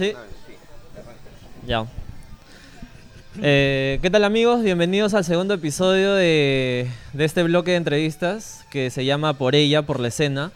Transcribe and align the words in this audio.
Sí. 0.00 0.14
Ya. 1.66 1.84
Eh, 3.42 3.98
¿Qué 4.00 4.08
tal 4.08 4.24
amigos? 4.24 4.62
Bienvenidos 4.62 5.12
al 5.12 5.26
segundo 5.26 5.52
episodio 5.52 6.14
de, 6.14 6.88
este 7.18 7.42
bloque 7.42 7.72
de 7.72 7.76
entrevistas 7.76 8.64
que 8.70 8.88
se 8.88 9.04
llama 9.04 9.34
Por 9.34 9.54
ella, 9.54 9.82
por 9.82 10.00
la 10.00 10.08
escena. 10.08 10.52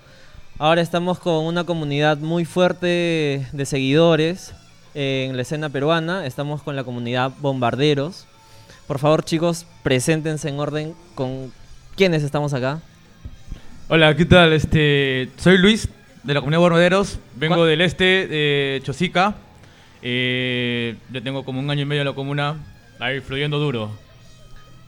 Ahora 0.56 0.80
estamos 0.80 1.18
con 1.18 1.44
una 1.44 1.64
comunidad 1.64 2.16
muy 2.16 2.46
fuerte 2.46 3.46
de 3.52 3.66
seguidores 3.66 4.54
en 4.94 5.36
la 5.36 5.42
escena 5.42 5.68
peruana. 5.68 6.24
Estamos 6.24 6.62
con 6.62 6.74
la 6.74 6.84
comunidad 6.84 7.30
Bombarderos. 7.40 8.26
Por 8.86 8.98
favor 8.98 9.26
chicos, 9.26 9.66
preséntense 9.82 10.48
en 10.48 10.58
orden 10.58 10.94
con 11.14 11.52
quiénes 11.96 12.22
estamos 12.22 12.54
acá. 12.54 12.80
Hola, 13.90 14.16
¿qué 14.16 14.24
tal? 14.24 14.54
Este, 14.54 15.28
soy 15.36 15.58
Luis 15.58 15.86
de 16.24 16.34
la 16.34 16.40
comunidad 16.40 16.60
Bombarderos. 16.60 17.18
Vengo 17.36 17.56
¿Cuál? 17.56 17.68
del 17.68 17.80
este 17.82 18.26
de 18.26 18.80
Chosica. 18.82 19.34
Eh, 20.02 20.96
yo 21.10 21.22
tengo 21.22 21.44
como 21.44 21.60
un 21.60 21.70
año 21.70 21.82
y 21.82 21.84
medio 21.84 22.02
en 22.02 22.08
la 22.08 22.14
comuna, 22.14 22.56
ahí 22.98 23.20
fluyendo 23.20 23.58
duro. 23.58 23.90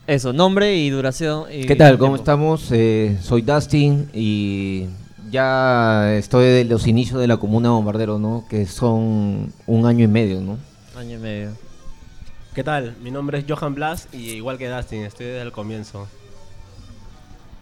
Eso, 0.05 0.31
nombre 0.33 0.75
y 0.75 0.89
duración. 0.89 1.45
y 1.51 1.65
¿Qué 1.65 1.75
tal? 1.75 1.97
¿Cómo 1.97 2.13
tiempo. 2.13 2.23
estamos? 2.23 2.71
Eh, 2.71 3.17
soy 3.21 3.41
Dustin 3.41 4.09
y 4.13 4.85
ya 5.29 6.13
estoy 6.15 6.45
de 6.45 6.65
los 6.65 6.87
inicios 6.87 7.19
de 7.19 7.27
la 7.27 7.37
comuna 7.37 7.69
Bombardero, 7.71 8.17
¿no? 8.17 8.45
Que 8.49 8.65
son 8.65 9.51
un 9.65 9.85
año 9.85 10.05
y 10.05 10.07
medio, 10.07 10.39
¿no? 10.41 10.57
Año 10.95 11.15
y 11.17 11.19
medio. 11.19 11.49
¿Qué 12.55 12.63
tal? 12.63 12.95
Mi 13.03 13.11
nombre 13.11 13.39
es 13.39 13.45
Johan 13.47 13.75
Blas 13.75 14.07
y 14.13 14.31
igual 14.31 14.57
que 14.57 14.69
Dustin, 14.69 15.03
estoy 15.03 15.27
desde 15.27 15.41
el 15.41 15.51
comienzo. 15.51 16.07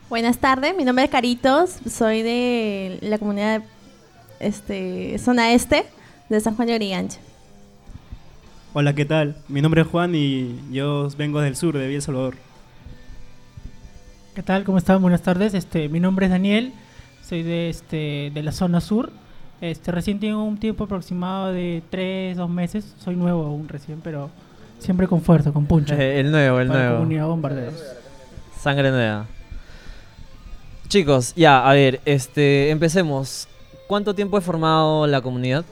Buenas 0.09 0.37
tardes, 0.37 0.75
mi 0.77 0.83
nombre 0.85 1.05
es 1.05 1.09
Caritos, 1.09 1.79
soy 1.89 2.21
de 2.21 2.99
la 3.01 3.17
comunidad 3.17 3.63
este, 4.39 5.17
zona 5.17 5.53
este 5.53 5.85
de 6.29 6.39
San 6.39 6.55
Juan 6.55 6.67
de 6.67 6.75
Origancha. 6.75 7.17
Hola, 8.73 8.93
¿qué 8.93 9.05
tal? 9.05 9.35
Mi 9.47 9.61
nombre 9.61 9.81
es 9.81 9.87
Juan 9.87 10.13
y 10.13 10.59
yo 10.71 11.07
vengo 11.17 11.41
del 11.41 11.55
sur, 11.55 11.77
de 11.77 11.87
Villa 11.87 11.97
El 11.97 12.01
Salvador. 12.03 12.35
¿Qué 14.35 14.43
tal? 14.43 14.63
¿Cómo 14.63 14.77
están? 14.77 15.01
Buenas 15.01 15.21
tardes. 15.21 15.53
Este, 15.53 15.89
mi 15.89 15.99
nombre 15.99 16.27
es 16.27 16.31
Daniel, 16.31 16.73
soy 17.27 17.41
de 17.41 17.69
este 17.69 18.31
de 18.33 18.43
la 18.43 18.51
zona 18.51 18.81
sur. 18.81 19.11
Este, 19.59 19.91
recién 19.91 20.19
tengo 20.19 20.43
un 20.43 20.57
tiempo 20.57 20.83
aproximado 20.83 21.51
de 21.51 21.81
3, 21.89 22.37
2 22.37 22.49
meses. 22.49 22.93
Soy 23.03 23.15
nuevo 23.15 23.45
aún 23.45 23.67
recién, 23.69 24.01
pero 24.01 24.29
siempre 24.77 25.07
con 25.07 25.21
fuerza, 25.21 25.51
con 25.51 25.65
puncho. 25.65 25.95
Eh, 25.95 26.19
el 26.19 26.29
nuevo, 26.29 26.59
el 26.59 26.67
para 26.67 26.79
la 26.79 26.85
nuevo. 26.85 26.99
comunidad 26.99 27.27
bombarderos. 27.27 27.81
Sangre 28.61 28.91
nueva. 28.91 29.25
Chicos, 30.87 31.33
ya, 31.35 31.67
a 31.67 31.73
ver, 31.73 32.01
este, 32.05 32.69
empecemos. 32.69 33.47
¿Cuánto 33.87 34.13
tiempo 34.13 34.37
he 34.37 34.41
formado 34.41 35.07
la 35.07 35.21
comunidad? 35.21 35.65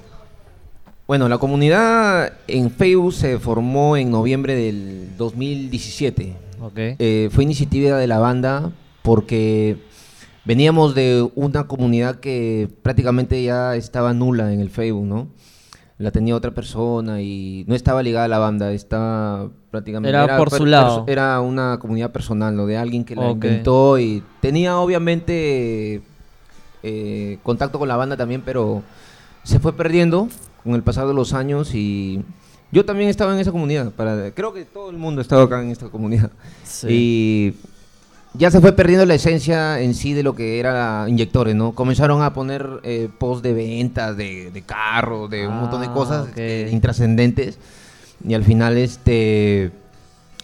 Bueno, 1.07 1.27
la 1.27 1.37
comunidad 1.37 2.33
en 2.47 2.71
Facebook 2.71 3.13
se 3.13 3.37
formó 3.39 3.97
en 3.97 4.09
noviembre 4.09 4.55
del 4.55 5.17
2017. 5.17 6.35
Ok. 6.61 6.73
Eh, 6.75 7.29
fue 7.31 7.43
iniciativa 7.43 7.97
de 7.97 8.07
la 8.07 8.19
banda 8.19 8.71
porque 9.01 9.77
veníamos 10.45 10.95
de 10.95 11.27
una 11.35 11.65
comunidad 11.65 12.19
que 12.19 12.69
prácticamente 12.81 13.43
ya 13.43 13.75
estaba 13.75 14.13
nula 14.13 14.53
en 14.53 14.61
el 14.61 14.69
Facebook, 14.69 15.05
¿no? 15.05 15.27
La 16.03 16.11
tenía 16.11 16.35
otra 16.35 16.51
persona 16.51 17.21
y 17.21 17.63
no 17.65 17.75
estaba 17.75 18.03
ligada 18.03 18.25
a 18.25 18.27
la 18.27 18.37
banda, 18.37 18.73
estaba 18.73 19.47
prácticamente... 19.71 20.09
Era 20.09 20.37
por 20.37 20.49
su 20.51 20.65
lado. 20.65 21.05
Era 21.07 21.39
una 21.39 21.79
comunidad 21.79 22.11
personal, 22.11 22.53
¿no? 22.57 22.65
De 22.65 22.75
alguien 22.75 23.05
que 23.05 23.15
la 23.15 23.21
Ok. 23.29 23.35
inventó 23.35 23.97
y 23.97 24.21
tenía 24.41 24.77
obviamente 24.79 26.01
eh, 26.83 27.37
contacto 27.41 27.79
con 27.79 27.87
la 27.87 27.95
banda 27.95 28.17
también, 28.17 28.41
pero 28.43 28.83
se 29.43 29.59
fue 29.59 29.71
perdiendo 29.71 30.27
con 30.65 30.73
el 30.73 30.83
pasar 30.83 31.07
de 31.07 31.13
los 31.13 31.31
años 31.33 31.73
y 31.73 32.21
yo 32.73 32.83
también 32.83 33.09
estaba 33.09 33.33
en 33.33 33.39
esa 33.39 33.53
comunidad. 33.53 33.91
Para, 33.91 34.31
creo 34.31 34.51
que 34.51 34.65
todo 34.65 34.89
el 34.89 34.97
mundo 34.97 35.21
estaba 35.21 35.43
acá 35.43 35.63
en 35.63 35.69
esta 35.69 35.87
comunidad. 35.87 36.31
Sí. 36.65 36.87
Y 36.89 37.53
ya 38.35 38.49
se 38.49 38.59
fue 38.61 38.73
perdiendo 38.73 39.05
la 39.05 39.13
esencia 39.15 39.79
en 39.79 39.93
sí 39.93 40.13
de 40.13 40.23
lo 40.23 40.33
que 40.35 40.59
era 40.59 41.05
inyectores, 41.07 41.55
¿no? 41.55 41.73
Comenzaron 41.73 42.21
a 42.23 42.33
poner 42.33 42.67
eh, 42.83 43.09
post 43.17 43.43
de 43.43 43.53
ventas, 43.53 44.17
de, 44.17 44.49
de 44.51 44.61
carros, 44.63 45.29
de 45.29 45.47
un 45.47 45.55
montón 45.59 45.81
de 45.81 45.87
Ah, 45.87 45.93
cosas 45.93 46.27
eh, 46.35 46.69
intrascendentes. 46.71 47.57
Y 48.27 48.33
al 48.33 48.43
final, 48.43 48.77
este, 48.77 49.71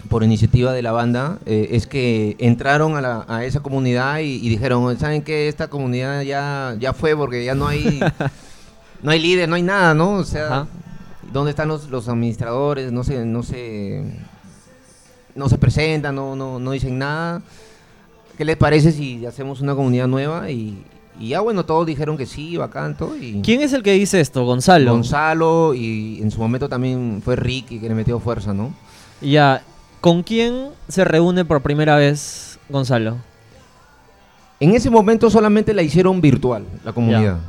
por 0.08 0.22
iniciativa 0.22 0.72
de 0.72 0.82
la 0.82 0.92
banda, 0.92 1.38
eh, 1.46 1.70
es 1.72 1.86
que 1.88 2.36
entraron 2.38 2.96
a, 2.96 3.00
la- 3.00 3.24
a 3.28 3.44
esa 3.44 3.60
comunidad 3.60 4.18
y, 4.20 4.34
y 4.36 4.48
dijeron, 4.48 4.96
¿saben 4.98 5.22
qué? 5.22 5.48
Esta 5.48 5.68
comunidad 5.68 6.22
ya, 6.22 6.76
ya 6.78 6.92
fue 6.92 7.16
porque 7.16 7.44
ya 7.44 7.54
no 7.56 7.66
hay, 7.66 8.00
no 9.02 9.10
hay 9.10 9.18
líder, 9.18 9.48
no 9.48 9.56
hay 9.56 9.62
nada, 9.62 9.94
¿no? 9.94 10.12
O 10.12 10.24
sea, 10.24 10.46
Ajá. 10.46 10.66
¿dónde 11.32 11.50
están 11.50 11.66
los, 11.68 11.88
los 11.90 12.08
administradores? 12.08 12.92
No 12.92 13.02
se, 13.02 13.24
no 13.24 13.42
se, 13.42 14.04
no 15.34 15.48
se 15.48 15.58
presentan, 15.58 16.14
no, 16.14 16.36
no, 16.36 16.60
no 16.60 16.70
dicen 16.70 16.98
nada. 16.98 17.42
¿Qué 18.40 18.46
les 18.46 18.56
parece 18.56 18.90
si 18.90 19.26
hacemos 19.26 19.60
una 19.60 19.74
comunidad 19.74 20.06
nueva? 20.08 20.50
Y, 20.50 20.82
y 21.20 21.28
ya 21.28 21.40
bueno, 21.40 21.66
todos 21.66 21.84
dijeron 21.84 22.16
que 22.16 22.24
sí, 22.24 22.56
bacán, 22.56 22.96
todo. 22.96 23.14
Y 23.14 23.42
¿Quién 23.44 23.60
es 23.60 23.74
el 23.74 23.82
que 23.82 23.92
dice 23.92 24.18
esto? 24.18 24.46
Gonzalo. 24.46 24.92
Gonzalo 24.92 25.74
y 25.74 26.20
en 26.22 26.30
su 26.30 26.40
momento 26.40 26.66
también 26.66 27.20
fue 27.22 27.36
Ricky 27.36 27.78
que 27.78 27.86
le 27.86 27.94
metió 27.94 28.18
fuerza, 28.18 28.54
¿no? 28.54 28.72
Ya, 29.20 29.60
¿con 30.00 30.22
quién 30.22 30.68
se 30.88 31.04
reúne 31.04 31.44
por 31.44 31.60
primera 31.60 31.96
vez 31.96 32.58
Gonzalo? 32.70 33.18
En 34.58 34.74
ese 34.74 34.88
momento 34.88 35.28
solamente 35.28 35.74
la 35.74 35.82
hicieron 35.82 36.22
virtual, 36.22 36.64
la 36.82 36.94
comunidad. 36.94 37.40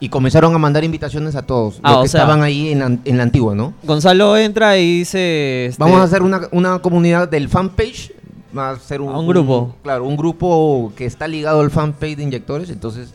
Y 0.00 0.08
comenzaron 0.08 0.54
a 0.54 0.58
mandar 0.58 0.82
invitaciones 0.82 1.34
a 1.36 1.42
todos 1.42 1.78
Ah, 1.82 1.92
los 1.92 2.02
que 2.04 2.08
sea- 2.08 2.20
estaban 2.22 2.42
ahí 2.42 2.70
en 2.72 2.78
la, 2.78 2.86
en 3.04 3.16
la 3.18 3.22
antigua, 3.22 3.54
¿no? 3.54 3.74
Gonzalo 3.82 4.34
entra 4.38 4.78
y 4.78 5.00
dice... 5.00 5.66
este, 5.66 5.82
Vamos 5.82 6.00
a 6.00 6.04
hacer 6.04 6.22
una, 6.22 6.42
una 6.52 6.78
comunidad 6.78 7.28
del 7.28 7.50
fanpage. 7.50 8.12
A 8.56 8.76
ser 8.78 9.00
un, 9.00 9.12
A 9.12 9.18
un 9.18 9.26
grupo. 9.26 9.74
claro, 9.82 10.04
un 10.04 10.16
grupo 10.16 10.92
que 10.96 11.04
está 11.04 11.28
ligado 11.28 11.60
al 11.60 11.70
fanpage 11.70 12.16
de 12.16 12.22
inyectores. 12.22 12.70
Entonces 12.70 13.12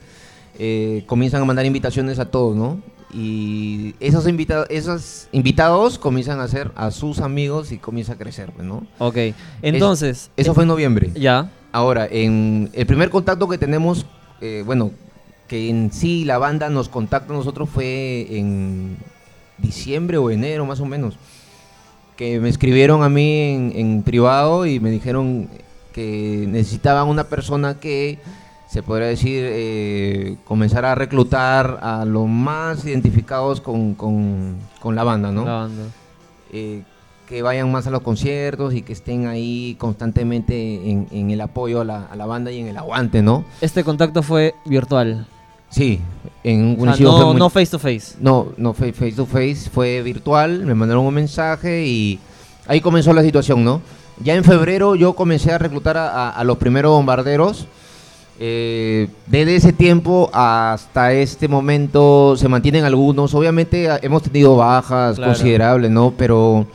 eh, 0.58 1.04
comienzan 1.06 1.42
a 1.42 1.44
mandar 1.44 1.66
invitaciones 1.66 2.18
a 2.18 2.26
todos, 2.26 2.56
¿no? 2.56 2.78
Y 3.12 3.94
esos, 4.00 4.26
invitados 4.26 4.66
esos 4.70 5.28
invitados 5.30 5.98
comienzan 5.98 6.40
a 6.40 6.44
hacer 6.44 6.72
a 6.74 6.90
sus 6.90 7.20
amigos 7.20 7.70
y 7.70 7.78
comienza 7.78 8.14
a 8.14 8.16
crecer, 8.16 8.50
pues, 8.50 8.66
¿no? 8.66 8.86
Ok, 8.98 9.18
entonces... 9.62 10.32
Eso 10.36 10.52
fue 10.52 10.64
en 10.64 10.68
noviembre. 10.68 11.12
Ya, 11.14 11.48
Ahora, 11.74 12.06
en 12.08 12.70
el 12.72 12.86
primer 12.86 13.10
contacto 13.10 13.48
que 13.48 13.58
tenemos, 13.58 14.06
eh, 14.40 14.62
bueno, 14.64 14.92
que 15.48 15.68
en 15.68 15.92
sí 15.92 16.24
la 16.24 16.38
banda 16.38 16.70
nos 16.70 16.88
contacta 16.88 17.32
a 17.32 17.36
nosotros 17.36 17.68
fue 17.68 18.28
en 18.30 18.96
diciembre 19.58 20.16
o 20.18 20.30
enero 20.30 20.64
más 20.66 20.78
o 20.78 20.86
menos. 20.86 21.16
Que 22.16 22.38
me 22.40 22.48
escribieron 22.48 23.02
a 23.02 23.08
mí 23.08 23.40
en, 23.54 23.72
en 23.74 24.02
privado 24.02 24.66
y 24.66 24.78
me 24.80 24.90
dijeron 24.90 25.48
que 25.92 26.46
necesitaban 26.48 27.08
una 27.08 27.24
persona 27.24 27.78
que, 27.80 28.18
se 28.68 28.82
podría 28.82 29.08
decir, 29.08 29.42
eh, 29.46 30.36
comenzara 30.44 30.92
a 30.92 30.94
reclutar 30.94 31.78
a 31.82 32.04
los 32.04 32.26
más 32.28 32.84
identificados 32.84 33.60
con, 33.60 33.94
con- 33.94 34.56
con 34.80 34.94
la 34.94 35.04
banda, 35.04 35.30
¿no? 35.32 35.44
la 35.44 35.52
banda. 35.54 35.82
eh, 36.52 36.82
que 37.28 37.40
vayan 37.42 37.72
más 37.72 37.86
a 37.86 37.90
los 37.90 38.02
conciertos 38.02 38.74
y 38.74 38.82
que 38.82 38.92
estén 38.92 39.26
ahí 39.26 39.76
constantemente 39.78 40.90
en, 40.90 41.08
en 41.10 41.30
el 41.30 41.40
apoyo 41.40 41.80
a 41.80 41.84
la, 41.84 42.04
a 42.04 42.16
la 42.16 42.26
banda 42.26 42.52
y 42.52 42.58
en 42.60 42.68
el 42.68 42.76
aguante, 42.76 43.22
¿no? 43.22 43.44
Este 43.62 43.82
contacto 43.82 44.22
fue 44.22 44.54
virtual. 44.66 45.26
Sí, 45.70 46.00
en 46.44 46.64
un 46.64 46.72
O 46.74 46.76
sea, 46.76 46.84
principio 46.92 47.10
fue 47.12 47.20
no, 47.20 47.26
muy- 47.32 47.38
no 47.38 47.50
face 47.50 47.66
to 47.70 47.78
face. 47.78 48.14
no, 48.20 48.48
no 48.56 48.72
fue 48.74 48.92
face 48.92 49.12
to 49.12 49.26
face, 49.26 49.68
fue 49.72 50.02
virtual, 50.02 50.64
me 50.66 50.74
mandaron 50.74 51.04
un 51.04 51.14
mensaje 51.14 51.84
y 51.86 52.18
ahí 52.68 52.80
comenzó 52.80 53.12
la 53.12 53.22
situación, 53.22 53.64
¿no? 53.64 53.80
Ya 54.22 54.34
en 54.34 54.44
febrero 54.44 54.94
yo 54.94 55.14
comencé 55.14 55.50
a 55.52 55.58
reclutar 55.58 55.96
a, 55.96 56.08
a- 56.08 56.30
a 56.30 56.44
los 56.44 56.58
primeros 56.58 56.92
bombarderos. 56.92 57.66
Eh, 58.40 59.08
desde 59.26 59.54
ese 59.56 59.72
tiempo 59.72 60.28
hasta 60.32 61.12
este 61.12 61.46
momento 61.48 62.36
se 62.36 62.48
mantienen 62.48 62.84
algunos. 62.84 63.34
Obviamente 63.34 63.88
a- 63.90 63.98
hemos 64.02 64.22
tenido 64.22 64.56
bajas 64.56 65.16
Claro. 65.16 65.32
considerables, 65.32 65.90
¿no? 65.90 66.12
Pero 66.16 66.66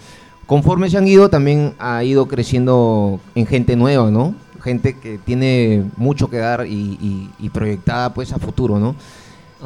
conforme 0.46 0.90
se 0.90 0.98
han 0.98 1.08
ido, 1.08 1.30
también 1.30 1.74
ha 1.80 2.04
ido 2.04 2.28
creciendo 2.28 3.20
en 3.36 3.46
gente 3.46 3.76
nueva, 3.78 4.10
¿no? 4.12 4.34
Gente 4.62 4.98
que 5.00 5.18
tiene 5.18 5.84
mucho 5.98 6.30
que 6.30 6.38
dar 6.38 6.66
y, 6.68 6.72
y- 7.02 7.30
y 7.40 7.50
proyectada 7.50 8.14
pues 8.14 8.32
a 8.34 8.40
futuro, 8.40 8.80
¿no? 8.80 8.96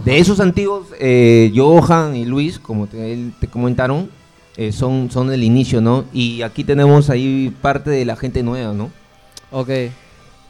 De 0.06 0.18
esos 0.18 0.40
antiguos, 0.40 0.88
eh, 1.00 1.52
Johan 1.56 2.16
y 2.16 2.26
Luis, 2.26 2.58
como 2.60 2.88
te, 2.88 3.30
comentaron, 3.52 4.10
eh, 4.58 4.72
son, 4.72 5.12
son 5.12 5.32
el 5.32 5.44
inicio, 5.44 5.82
¿no? 5.82 6.06
Y 6.14 6.42
aquí 6.42 6.64
tenemos 6.64 7.10
ahí 7.12 7.54
parte 7.62 7.92
de 7.92 8.04
la 8.06 8.16
gente 8.16 8.42
nueva, 8.42 8.74
¿no? 8.74 8.90
Ok. 9.52 9.70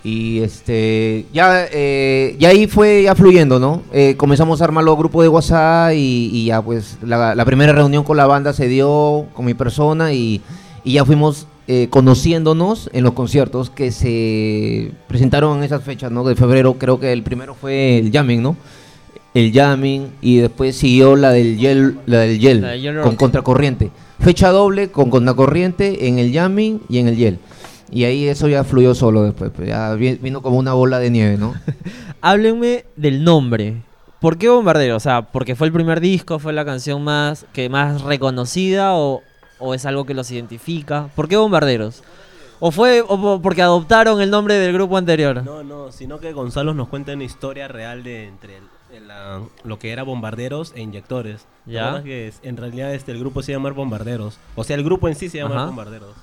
Y 0.05 0.39
este, 0.39 1.25
ya, 1.33 1.65
eh, 1.71 2.35
ya 2.37 2.49
ahí 2.49 2.67
fue 2.67 3.03
ya 3.03 3.15
fluyendo, 3.15 3.57
¿no? 3.59 3.81
Eh, 3.93 4.15
comenzamos 4.17 4.61
a 4.61 4.65
armar 4.65 4.83
los 4.83 4.97
grupos 4.97 5.23
de 5.23 5.29
WhatsApp 5.29 5.93
y, 5.93 6.29
y 6.33 6.45
ya 6.45 6.61
pues 6.61 6.97
la, 7.01 7.35
la 7.35 7.45
primera 7.45 7.71
reunión 7.71 8.03
con 8.03 8.17
la 8.17 8.25
banda 8.27 8.51
se 8.51 8.67
dio 8.67 9.27
con 9.33 9.45
mi 9.45 9.53
persona 9.53 10.11
y, 10.11 10.41
y 10.83 10.93
ya 10.93 11.05
fuimos 11.05 11.47
eh, 11.67 11.87
conociéndonos 11.89 12.89
en 12.93 13.03
los 13.03 13.13
conciertos 13.13 13.69
que 13.69 13.91
se 13.91 14.91
presentaron 15.07 15.57
en 15.57 15.63
esas 15.63 15.83
fechas, 15.83 16.11
¿no? 16.11 16.23
De 16.23 16.35
febrero, 16.35 16.75
creo 16.75 16.99
que 16.99 17.11
el 17.13 17.23
primero 17.23 17.55
fue 17.55 17.97
el 17.99 18.11
Jamming, 18.11 18.41
¿no? 18.41 18.57
el 19.33 19.51
Yamin 19.51 20.09
y 20.21 20.37
después 20.37 20.75
siguió 20.75 21.15
la 21.15 21.31
del 21.31 21.57
Yel, 21.57 21.97
la 22.05 22.19
del 22.19 22.37
Yel 22.37 22.61
La 22.61 23.01
con 23.01 23.15
contracorriente. 23.15 23.89
Fecha 24.19 24.51
doble 24.51 24.91
con 24.91 25.09
contracorriente 25.09 26.07
en 26.07 26.19
el 26.19 26.31
Yamin 26.31 26.81
y 26.87 26.99
en 26.99 27.07
el 27.07 27.15
Yel. 27.15 27.39
Y 27.91 28.03
ahí 28.03 28.27
eso 28.27 28.47
ya 28.47 28.63
fluyó 28.63 28.93
solo 28.93 29.23
después, 29.23 29.49
pues, 29.55 29.67
ya 29.69 29.95
vi- 29.95 30.19
vino 30.21 30.43
como 30.43 30.57
una 30.59 30.73
bola 30.73 30.99
de 30.99 31.09
nieve, 31.09 31.37
¿no? 31.39 31.55
Háblenme 32.21 32.85
del 32.95 33.23
nombre. 33.23 33.81
¿Por 34.19 34.37
qué 34.37 34.49
Bombardero? 34.49 34.95
O 34.95 34.99
sea, 34.99 35.23
¿porque 35.23 35.55
fue 35.55 35.65
el 35.67 35.73
primer 35.73 35.99
disco, 35.99 36.37
fue 36.37 36.53
la 36.53 36.63
canción 36.63 37.03
más 37.03 37.45
que 37.53 37.69
más 37.69 38.03
reconocida 38.03 38.93
o, 38.95 39.23
o 39.59 39.73
es 39.73 39.85
algo 39.85 40.05
que 40.05 40.13
los 40.13 40.29
identifica? 40.31 41.09
¿Por 41.15 41.27
qué 41.27 41.37
Bombarderos? 41.37 42.03
¿O 42.59 42.71
fue 42.71 43.01
o 43.05 43.41
porque 43.41 43.61
adoptaron 43.61 44.21
el 44.21 44.29
nombre 44.29 44.55
del 44.55 44.73
grupo 44.73 44.95
anterior? 44.97 45.43
No, 45.43 45.63
no, 45.63 45.91
sino 45.91 46.19
que 46.19 46.31
Gonzalo 46.33 46.73
nos 46.73 46.87
cuenta 46.87 47.13
una 47.13 47.23
historia 47.25 47.67
real 47.67 48.03
de 48.03 48.27
entre 48.27 48.57
el- 48.57 48.63
el, 48.93 49.07
la- 49.07 49.41
lo 49.63 49.79
que 49.79 49.91
era 49.91 50.03
bombarderos 50.03 50.71
e 50.75 50.81
inyectores. 50.81 51.45
¿Te 51.65 51.71
Ya. 51.73 52.01
que 52.03 52.27
es- 52.27 52.39
en 52.43 52.55
realidad 52.57 52.93
este, 52.93 53.11
el 53.11 53.19
grupo 53.19 53.41
se 53.41 53.51
llama 53.51 53.71
Bombarderos. 53.71 54.37
O 54.55 54.63
sea, 54.63 54.75
el 54.75 54.83
grupo 54.83 55.07
en 55.09 55.15
sí 55.15 55.29
se 55.29 55.39
llama 55.39 55.55
Ajá. 55.55 55.65
Bombarderos. 55.65 56.15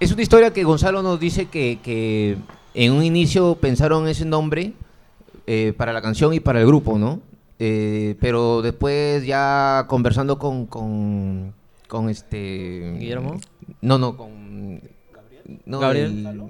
Es 0.00 0.12
una 0.12 0.22
historia 0.22 0.52
que 0.52 0.64
Gonzalo 0.64 1.02
nos 1.02 1.18
dice 1.18 1.46
que, 1.46 1.78
que 1.82 2.36
en 2.74 2.92
un 2.92 3.02
inicio 3.02 3.54
pensaron 3.56 4.06
ese 4.08 4.24
nombre 4.24 4.72
eh, 5.46 5.72
para 5.76 5.92
la 5.92 6.02
canción 6.02 6.32
y 6.34 6.40
para 6.40 6.60
el 6.60 6.66
grupo, 6.66 6.98
¿no? 6.98 7.20
Eh, 7.58 8.16
pero 8.20 8.62
después 8.62 9.24
ya 9.24 9.86
conversando 9.88 10.38
con, 10.38 10.66
con, 10.66 11.54
con 11.88 12.08
este... 12.08 12.96
¿Guillermo? 12.98 13.38
No, 13.80 13.98
no, 13.98 14.16
con... 14.16 14.80
no, 15.66 15.78
¿Gabriel? 15.80 16.26
el- 16.26 16.42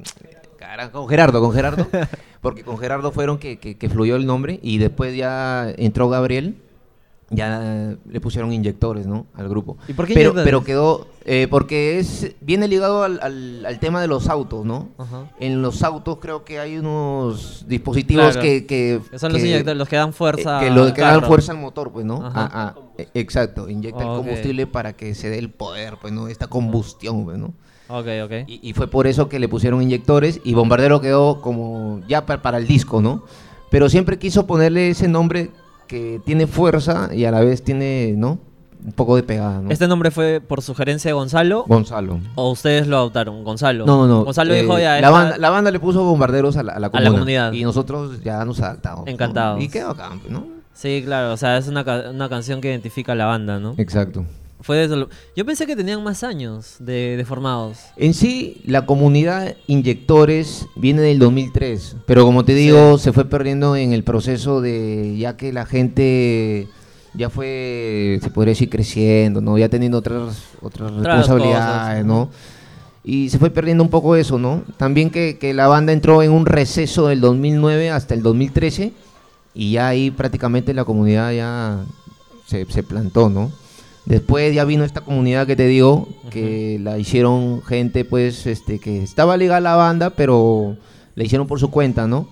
cara, 0.57 0.91
con 0.91 1.09
Gerardo, 1.09 1.41
con 1.41 1.53
Gerardo. 1.53 1.87
porque 2.41 2.63
con 2.65 2.79
Gerardo 2.79 3.13
fueron 3.13 3.39
que, 3.39 3.59
que, 3.59 3.77
que 3.77 3.89
fluyó 3.89 4.17
el 4.17 4.27
nombre 4.27 4.59
y 4.63 4.79
después 4.79 5.17
ya 5.17 5.71
entró 5.77 6.09
Gabriel. 6.09 6.57
Ya 7.35 7.97
le 8.09 8.21
pusieron 8.21 8.53
inyectores, 8.53 9.07
¿no? 9.07 9.27
Al 9.35 9.49
grupo. 9.49 9.77
¿Y 9.89 9.93
por 9.95 10.07
qué 10.07 10.15
pero, 10.15 10.31
inyectores? 10.31 10.45
pero 10.45 10.65
quedó, 10.65 11.07
eh, 11.25 11.49
porque 11.51 11.99
es 11.99 12.33
viene 12.41 12.69
ligado 12.69 13.03
al, 13.03 13.19
al- 13.23 13.65
al 13.67 13.79
tema 13.81 14.01
de 14.01 14.09
los 14.09 14.29
autos, 14.29 14.65
¿no? 14.65 14.89
Ajá. 14.99 15.31
En 15.41 15.63
los 15.63 15.83
autos 15.83 16.19
creo 16.21 16.45
que 16.45 16.59
hay 16.61 16.77
unos 16.79 17.65
dispositivos 17.69 18.25
Claro. 18.33 18.41
que, 18.43 18.67
que, 18.67 19.01
Que 19.11 19.19
son 19.19 19.33
los 19.33 19.41
que- 19.43 19.49
inyectores, 19.49 19.79
los 19.79 19.89
que 19.89 19.97
dan 19.97 20.13
fuerza. 20.13 20.61
eh, 20.61 20.65
que, 20.69 20.71
lo, 20.75 20.83
al 20.85 20.93
que 20.95 21.01
dan 21.01 21.15
carro. 21.17 21.27
fuerza 21.27 21.53
al 21.53 21.59
motor, 21.59 21.91
pues, 21.93 22.05
¿no? 22.05 22.25
Ajá. 22.27 22.51
Ah, 22.53 22.75
ah, 22.77 23.03
exacto, 23.15 23.69
inyecta 23.69 24.05
Ok. 24.05 24.11
el 24.11 24.17
combustible 24.19 24.67
para 24.67 24.93
que 24.95 25.15
se 25.15 25.31
dé 25.31 25.39
el 25.39 25.51
poder, 25.51 25.97
pues, 26.01 26.13
¿no? 26.13 26.29
Esta 26.29 26.47
combustión, 26.47 27.25
pues, 27.25 27.39
¿no? 27.39 27.55
Ok, 27.89 28.07
ok. 28.25 28.33
Y, 28.47 28.61
y 28.63 28.73
fue 28.73 28.89
por 28.89 29.07
eso 29.07 29.29
que 29.29 29.39
le 29.39 29.49
pusieron 29.49 29.83
inyectores 29.83 30.41
y 30.45 30.55
Bombardero 30.55 31.01
quedó 31.01 31.41
como 31.43 32.01
ya 32.09 32.25
pa- 32.27 32.41
para 32.41 32.59
el 32.59 32.67
disco, 32.67 33.03
¿no? 33.03 33.25
Pero 33.71 33.89
siempre 33.89 34.19
quiso 34.19 34.47
ponerle 34.47 34.89
ese 34.91 35.09
nombre 35.09 35.51
que 35.87 36.21
tiene 36.25 36.47
fuerza 36.47 37.11
y 37.13 37.25
a 37.25 37.31
la 37.31 37.41
vez 37.41 37.63
tiene, 37.63 38.15
¿no? 38.17 38.39
Un 38.85 38.93
poco 38.93 39.17
de 39.17 39.23
pegada, 39.23 39.61
¿no? 39.63 39.71
¿Este 39.71 39.89
nombre 39.89 40.11
fue 40.11 40.43
por 40.47 40.61
sugerencia 40.61 41.09
de 41.09 41.13
Gonzalo 41.15 41.65
Gonzalo. 41.67 42.21
o 42.35 42.51
ustedes 42.51 42.87
lo 42.87 42.99
adoptaron? 42.99 43.43
Gonzalo. 43.43 43.87
No, 43.87 44.07
no, 44.07 44.07
no. 44.07 44.25
Gonzalo 44.25 44.53
eh, 44.53 44.61
dijo 44.63 44.79
ya. 44.79 45.01
la, 45.01 45.09
banda, 45.11 45.39
la 45.39 45.49
banda 45.51 45.71
le 45.71 45.81
puso 45.81 46.05
bombarderos 46.05 46.57
a 46.59 46.63
la, 46.63 46.75
a 46.75 46.79
la 46.81 46.89
A 46.93 47.01
la 47.01 47.11
comunidad. 47.11 47.53
Y 47.53 47.63
nosotros 47.65 48.23
ya 48.23 48.45
nos 48.45 48.61
adaptamos. 48.61 49.07
¿no? 49.07 49.11
Encantados. 49.11 49.63
Y 49.63 49.69
quedó 49.71 49.91
acá, 49.91 50.11
¿no? 50.29 50.45
Sí, 50.75 51.03
claro, 51.05 51.33
o 51.33 51.37
sea, 51.39 51.57
es 51.57 51.69
una, 51.69 51.83
ca- 51.85 52.11
una 52.11 52.29
canción 52.29 52.61
que 52.61 52.69
identifica 52.69 53.13
a 53.13 53.15
la 53.15 53.25
banda, 53.27 53.59
¿no? 53.59 53.75
Exacto. 53.79 54.25
Fue 54.65 54.79
desde 54.79 54.97
lo- 54.97 55.11
Yo 55.37 55.45
pensé 55.45 55.67
que 55.67 55.77
tenían 55.77 56.03
más 56.03 56.25
años 56.25 56.77
de, 56.79 57.19
de 57.19 57.25
formados. 57.27 57.77
En 57.99 58.15
sí, 58.15 58.63
la 58.65 58.87
comunidad 58.87 59.55
inyectores 59.67 60.67
viene 60.75 61.03
del 61.03 61.19
2003, 61.19 61.97
pero 62.07 62.25
como 62.25 62.47
te 62.47 62.55
digo, 62.55 62.97
se 62.97 63.13
fue 63.13 63.27
perdiendo 63.27 63.77
en 63.77 63.93
el 63.93 64.05
proceso 64.05 64.63
de 64.63 65.17
ya 65.19 65.37
que 65.37 65.53
la 65.53 65.67
gente 65.67 66.67
ya 67.13 67.29
fue, 67.29 68.19
se 68.23 68.31
podría 68.31 68.53
decir, 68.53 68.71
creciendo, 68.71 69.43
¿no? 69.43 69.59
Ya 69.59 69.69
teniendo 69.69 69.99
otras, 69.99 70.39
otras 70.63 70.91
Otras 70.93 71.05
responsabilidades, 71.19 71.91
cosas, 72.01 72.07
¿no? 72.07 72.31
Y 73.05 73.29
se 73.29 73.39
fue 73.39 73.51
perdiendo 73.51 73.85
un 73.85 73.91
poco 73.91 74.17
eso, 74.17 74.39
¿no? 74.39 74.63
También 74.79 75.11
que, 75.11 75.37
que 75.39 75.53
la 75.53 75.67
banda 75.69 75.93
entró 75.93 76.23
en 76.23 76.33
un 76.33 76.47
receso 76.47 77.09
del 77.09 77.21
2009 77.21 77.91
hasta 77.91 78.15
el 78.15 78.23
2013 78.23 78.93
y 79.55 79.73
ya 79.73 79.89
ahí 79.89 80.11
prácticamente 80.11 80.73
la 80.73 80.87
comunidad 80.87 81.33
ya 81.33 81.85
se, 82.47 82.65
se 82.65 82.83
plantó, 82.83 83.29
¿no? 83.29 83.53
Después 84.07 84.55
ya 84.55 84.65
vino 84.65 84.85
esta 84.85 85.01
comunidad 85.01 85.47
que 85.47 85.57
te 85.57 85.67
digo, 85.67 86.09
que 86.31 86.79
la 86.83 86.99
hicieron 86.99 87.63
gente 87.63 88.05
pues 88.05 88.47
este 88.47 88.79
que 88.79 89.03
estaba 89.03 89.37
ligada 89.37 89.57
a 89.59 89.61
la 89.61 89.77
banda, 89.77 90.11
pero 90.11 90.77
la 91.15 91.25
hicieron 91.25 91.47
por 91.47 91.59
su 91.59 91.71
cuenta, 91.71 92.07
¿no? 92.07 92.29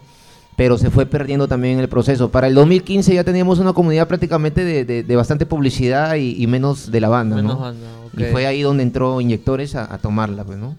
Pero 0.54 0.76
se 0.76 0.90
fue 0.90 1.06
perdiendo 1.06 1.48
también 1.48 1.74
en 1.74 1.80
el 1.80 1.88
proceso. 1.88 2.30
Para 2.30 2.46
el 2.46 2.54
2015 2.54 3.14
ya 3.14 3.24
teníamos 3.24 3.58
una 3.58 3.72
comunidad 3.72 4.06
prácticamente 4.06 4.64
de, 4.64 4.84
de- 4.84 5.02
de 5.02 5.16
bastante 5.16 5.46
publicidad 5.46 6.16
y, 6.16 6.36
y 6.42 6.46
menos 6.46 6.90
de 6.90 7.00
la 7.00 7.08
banda, 7.08 7.36
Menos 7.36 7.54
¿no? 7.54 7.60
banda, 7.60 7.86
ok. 8.06 8.20
Y 8.20 8.24
fue 8.24 8.46
ahí 8.46 8.60
donde 8.60 8.82
entró 8.82 9.18
Inyectores 9.22 9.74
a, 9.74 9.92
a 9.92 9.96
tomarla, 9.96 10.44
pues, 10.44 10.58
¿no? 10.58 10.76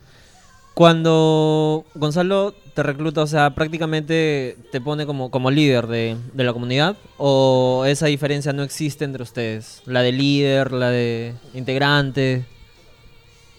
Cuando 0.74 1.86
Gonzalo 1.94 2.54
te 2.74 2.82
recluta, 2.82 3.22
o 3.22 3.28
sea, 3.28 3.54
prácticamente 3.54 4.58
te 4.72 4.82
pone 4.82 5.06
como, 5.06 5.30
como 5.30 5.52
líder 5.52 5.86
de, 5.88 6.18
de 6.34 6.44
la 6.44 6.52
comunidad, 6.54 6.98
o 7.18 7.84
esa 7.86 8.08
diferencia 8.08 8.54
no 8.54 8.64
existe 8.64 9.06
entre 9.06 9.22
ustedes, 9.22 9.84
la 9.86 10.02
de 10.02 10.12
líder, 10.12 10.72
la 10.72 10.90
de 10.90 11.34
integrante. 11.54 12.46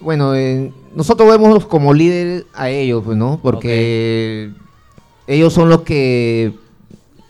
Bueno, 0.01 0.35
eh, 0.35 0.73
nosotros 0.95 1.29
vemos 1.31 1.65
como 1.67 1.95
líderes 1.95 2.47
a 2.53 2.69
ellos, 2.69 3.03
pues, 3.05 3.17
¿no? 3.17 3.39
Porque 3.41 4.51
ellos 5.29 5.53
son 5.53 5.69
los 5.69 5.83
que 5.83 6.53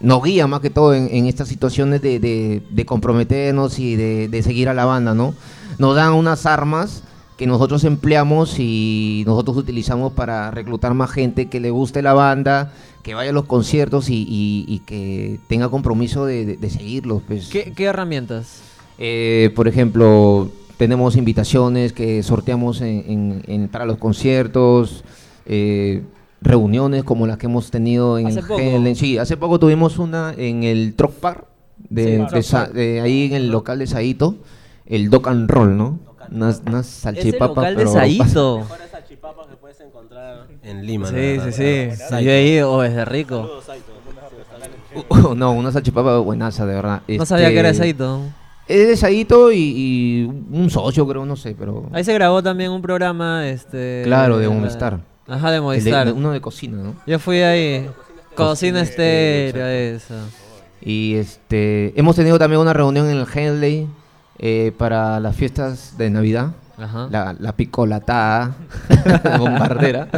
nos 0.00 0.22
guían 0.22 0.48
más 0.48 0.60
que 0.60 0.70
todo 0.70 0.94
en, 0.94 1.08
en 1.14 1.26
estas 1.26 1.46
situaciones 1.48 2.00
de, 2.00 2.18
de- 2.18 2.62
de 2.70 2.86
comprometernos 2.86 3.78
y 3.78 3.96
de, 3.96 4.28
de 4.28 4.42
seguir 4.42 4.70
a 4.70 4.74
la 4.74 4.86
banda, 4.86 5.14
¿no? 5.14 5.34
Nos 5.78 5.94
dan 5.94 6.14
unas 6.14 6.46
armas 6.46 7.02
que 7.36 7.46
nosotros 7.46 7.82
empleamos 7.84 8.58
y 8.58 9.24
nosotros 9.26 9.56
utilizamos 9.56 10.12
para 10.12 10.50
reclutar 10.50 10.94
más 10.94 11.10
gente 11.10 11.46
que 11.46 11.58
le 11.60 11.70
guste 11.70 12.00
la 12.02 12.12
banda, 12.12 12.72
que 13.02 13.14
vaya 13.14 13.30
a 13.30 13.32
los 13.34 13.44
conciertos 13.46 14.08
y, 14.08 14.14
y- 14.28 14.64
y 14.68 14.78
que 14.80 15.40
tenga 15.48 15.68
compromiso 15.68 16.26
de, 16.26 16.46
de- 16.46 16.56
de 16.56 16.70
seguirlos. 16.70 17.22
Pues. 17.26 17.48
¿Qué, 17.48 17.72
qué 17.74 17.84
herramientas? 17.84 18.60
Eh, 18.98 19.50
por 19.56 19.66
ejemplo, 19.68 20.48
tenemos 20.76 21.16
invitaciones 21.16 21.92
que 21.92 22.22
sorteamos 22.22 22.80
en- 22.80 23.04
en- 23.08 23.42
en- 23.46 23.68
para 23.68 23.84
los 23.84 23.98
conciertos, 23.98 25.02
eh, 25.46 26.02
reuniones 26.40 27.04
como 27.04 27.26
las 27.26 27.38
que 27.38 27.46
hemos 27.46 27.70
tenido 27.70 28.18
en 28.18 28.26
Hace 28.28 28.40
el 28.40 28.46
poco. 28.46 28.60
Sí, 28.94 29.18
hace 29.18 29.36
poco 29.36 29.58
tuvimos 29.58 29.98
una 29.98 30.34
en 30.36 30.62
el 30.62 30.94
Troc 30.94 31.12
Park, 31.14 31.46
de, 31.90 32.24
Sí, 32.42 32.56
de 32.74 33.00
ahí 33.00 33.24
en 33.24 33.32
el 33.34 33.48
local 33.50 33.78
de 33.80 33.86
Saito, 33.86 34.36
el 34.86 35.10
Doc 35.10 35.26
and 35.28 35.50
Roll, 35.50 35.76
¿no? 35.76 35.98
Unas, 36.30 36.62
unas 36.66 36.86
Es 36.86 36.94
el 36.94 37.14
salchipapas. 37.16 37.48
local 37.56 37.76
de 37.76 37.78
pero- 37.84 37.92
Saito. 37.92 38.58
Mejores 38.58 38.90
salchipapas 38.90 39.46
que 39.48 39.56
puedes 39.56 39.80
encontrar 39.80 40.46
en 40.62 40.86
Lima. 40.86 41.08
Sí, 41.08 41.38
sí, 41.44 41.52
sí. 41.52 42.04
Yo 42.24 42.30
he 42.30 42.42
ido, 42.46 42.72
oh, 42.72 42.82
es 42.82 42.94
de 42.94 43.04
rico. 43.04 43.48
Bien. 44.94 45.38
no, 45.38 45.52
una 45.52 45.72
salchipapa 45.72 46.18
buenaza, 46.18 46.66
de 46.66 46.74
verdad. 46.74 47.02
No 47.08 47.26
sabía 47.26 47.48
que 47.50 47.58
era 47.58 47.70
Este, 47.70 47.82
Saito. 47.82 48.20
Es 48.66 48.88
de 48.88 48.96
Saito 48.96 49.52
y, 49.52 49.58
y 49.58 50.24
un 50.24 50.70
socio, 50.70 51.06
creo, 51.06 51.26
no 51.26 51.36
sé, 51.36 51.54
pero... 51.58 51.86
Ahí 51.92 52.02
se 52.04 52.14
grabó 52.14 52.42
también 52.42 52.70
un 52.70 52.80
programa, 52.80 53.46
este... 53.46 54.02
Claro, 54.04 54.38
de 54.38 54.48
Movistar. 54.48 55.00
Ajá, 55.26 55.50
de 55.50 55.56
el 55.56 55.60
de- 55.60 55.66
Movistar. 55.66 56.12
uno 56.12 56.32
de 56.32 56.40
cocina, 56.40 56.82
¿no? 56.82 56.94
Yo 57.06 57.18
fui 57.18 57.38
ahí. 57.42 57.88
Cocina 58.34 58.80
estéreo, 58.82 59.66
eso. 59.66 60.14
Y 60.80 61.14
este 61.14 61.92
hemos 61.98 62.14
tenido 62.16 62.38
también 62.38 62.60
una 62.60 62.72
reunión 62.72 63.08
en 63.08 63.16
el 63.18 63.26
Henley 63.32 63.86
eh, 64.38 64.72
para 64.76 65.20
las 65.20 65.36
fiestas 65.36 65.96
de 65.98 66.10
Navidad. 66.10 66.52
Ajá. 66.76 67.06
La, 67.08 67.36
la 67.38 67.52
picolatada 67.54 68.56
bombardera. 69.38 70.08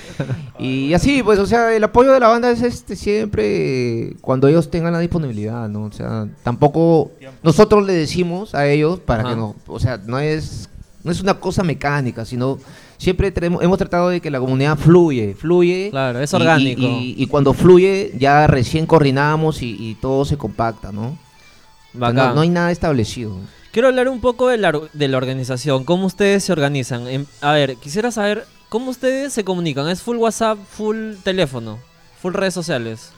y 0.58 0.94
así, 0.94 1.22
pues, 1.22 1.38
o 1.38 1.46
sea, 1.46 1.74
el 1.74 1.84
apoyo 1.84 2.12
de 2.12 2.20
la 2.20 2.28
banda 2.28 2.50
es 2.50 2.62
este 2.62 2.96
siempre 2.96 4.16
cuando 4.22 4.48
ellos 4.48 4.70
tengan 4.70 4.92
la 4.94 5.00
disponibilidad, 5.00 5.68
¿no? 5.68 5.82
O 5.84 5.92
sea, 5.92 6.26
tampoco 6.42 7.10
nosotros 7.42 7.84
le 7.86 7.92
decimos 7.92 8.54
a 8.54 8.66
ellos 8.66 9.00
para 9.00 9.20
Ajá. 9.22 9.30
que 9.30 9.36
no, 9.36 9.54
o 9.66 9.78
sea, 9.78 9.98
no 10.06 10.18
es 10.18 10.68
no 11.04 11.12
es 11.12 11.20
una 11.20 11.34
cosa 11.34 11.62
mecánica, 11.62 12.24
sino 12.24 12.58
siempre 12.96 13.30
tenemos, 13.30 13.62
hemos 13.62 13.78
tratado 13.78 14.08
de 14.08 14.20
que 14.20 14.30
la 14.30 14.40
comunidad 14.40 14.76
fluye, 14.76 15.34
fluye. 15.34 15.88
Claro, 15.90 16.20
es 16.20 16.32
y- 16.32 16.36
y- 16.36 16.40
orgánico. 16.40 16.80
Y, 16.82 17.14
y 17.18 17.26
cuando 17.28 17.52
fluye, 17.54 18.12
ya 18.18 18.46
recién 18.46 18.84
coordinamos 18.86 19.62
y, 19.62 19.96
todo 20.00 20.24
se 20.24 20.36
compacta, 20.36 20.90
¿no? 20.90 21.08
O 21.08 21.98
sea, 21.98 22.00
Bacán. 22.00 22.16
no, 22.30 22.34
no 22.36 22.40
hay 22.42 22.48
nada 22.48 22.70
establecido. 22.72 23.36
Quiero 23.78 23.90
hablar 23.90 24.08
un 24.08 24.20
poco 24.20 24.48
de 24.48 24.58
la, 24.58 24.70
or- 24.70 24.90
de 24.92 25.06
la 25.06 25.18
organización, 25.18 25.84
cómo 25.84 26.06
ustedes 26.06 26.42
se 26.42 26.50
organizan. 26.50 27.06
Em, 27.06 27.26
a 27.40 27.52
ver, 27.52 27.76
quisiera 27.76 28.10
saber 28.10 28.44
cómo 28.68 28.90
ustedes 28.90 29.32
se 29.32 29.44
comunican. 29.44 29.88
¿Es 29.88 30.02
full 30.02 30.16
WhatsApp, 30.16 30.58
full 30.68 31.12
teléfono, 31.22 31.78
full 32.20 32.32
redes 32.32 32.54
sociales? 32.54 33.10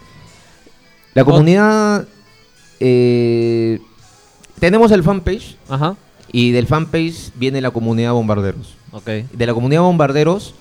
La 1.14 1.24
comunidad, 1.24 2.06
eh, 2.78 3.80
tenemos 4.58 4.90
el 4.92 5.02
fanpage 5.02 5.56
Ajá, 5.66 5.96
y 6.30 6.50
del 6.50 6.66
fanpage 6.66 7.30
viene 7.36 7.62
la 7.62 7.70
comunidad 7.70 8.12
Bombarderos. 8.12 8.74
ok. 8.92 9.06
De 9.32 9.46
la 9.46 9.54
comunidad 9.54 9.80
Bombarderos 9.80 10.52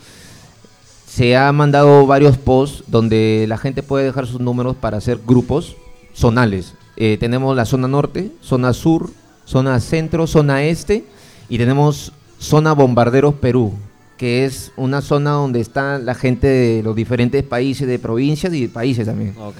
se 1.10 1.36
ha 1.36 1.52
mandado 1.52 2.08
varios 2.08 2.38
posts 2.38 2.86
donde 2.88 3.44
la 3.50 3.58
gente 3.58 3.84
puede 3.84 4.06
dejar 4.06 4.28
sus 4.28 4.40
números 4.40 4.78
para 4.78 4.96
hacer 4.96 5.20
grupos 5.28 5.76
zonales. 6.14 6.74
Eh, 6.96 7.18
tenemos 7.20 7.54
la 7.54 7.66
zona 7.66 7.90
norte, 7.90 8.32
zona 8.42 8.72
sur, 8.72 9.10
zona 9.50 9.80
centro, 9.80 10.28
zona 10.28 10.64
este 10.64 11.04
y 11.50 11.58
tenemos 11.58 12.12
zona 12.38 12.74
Bombarderos 12.74 13.34
Perú, 13.34 13.74
que 14.16 14.46
es 14.46 14.72
una 14.78 15.02
zona 15.02 15.32
donde 15.32 15.60
está 15.60 15.98
la 15.98 16.14
gente 16.14 16.46
de 16.46 16.84
los 16.84 16.96
diferentes 16.96 17.42
países, 17.44 17.88
de 17.88 17.98
provincias 17.98 18.54
y 18.54 18.62
de 18.62 18.70
países 18.70 19.08
también. 19.08 19.34
Ok. 19.40 19.56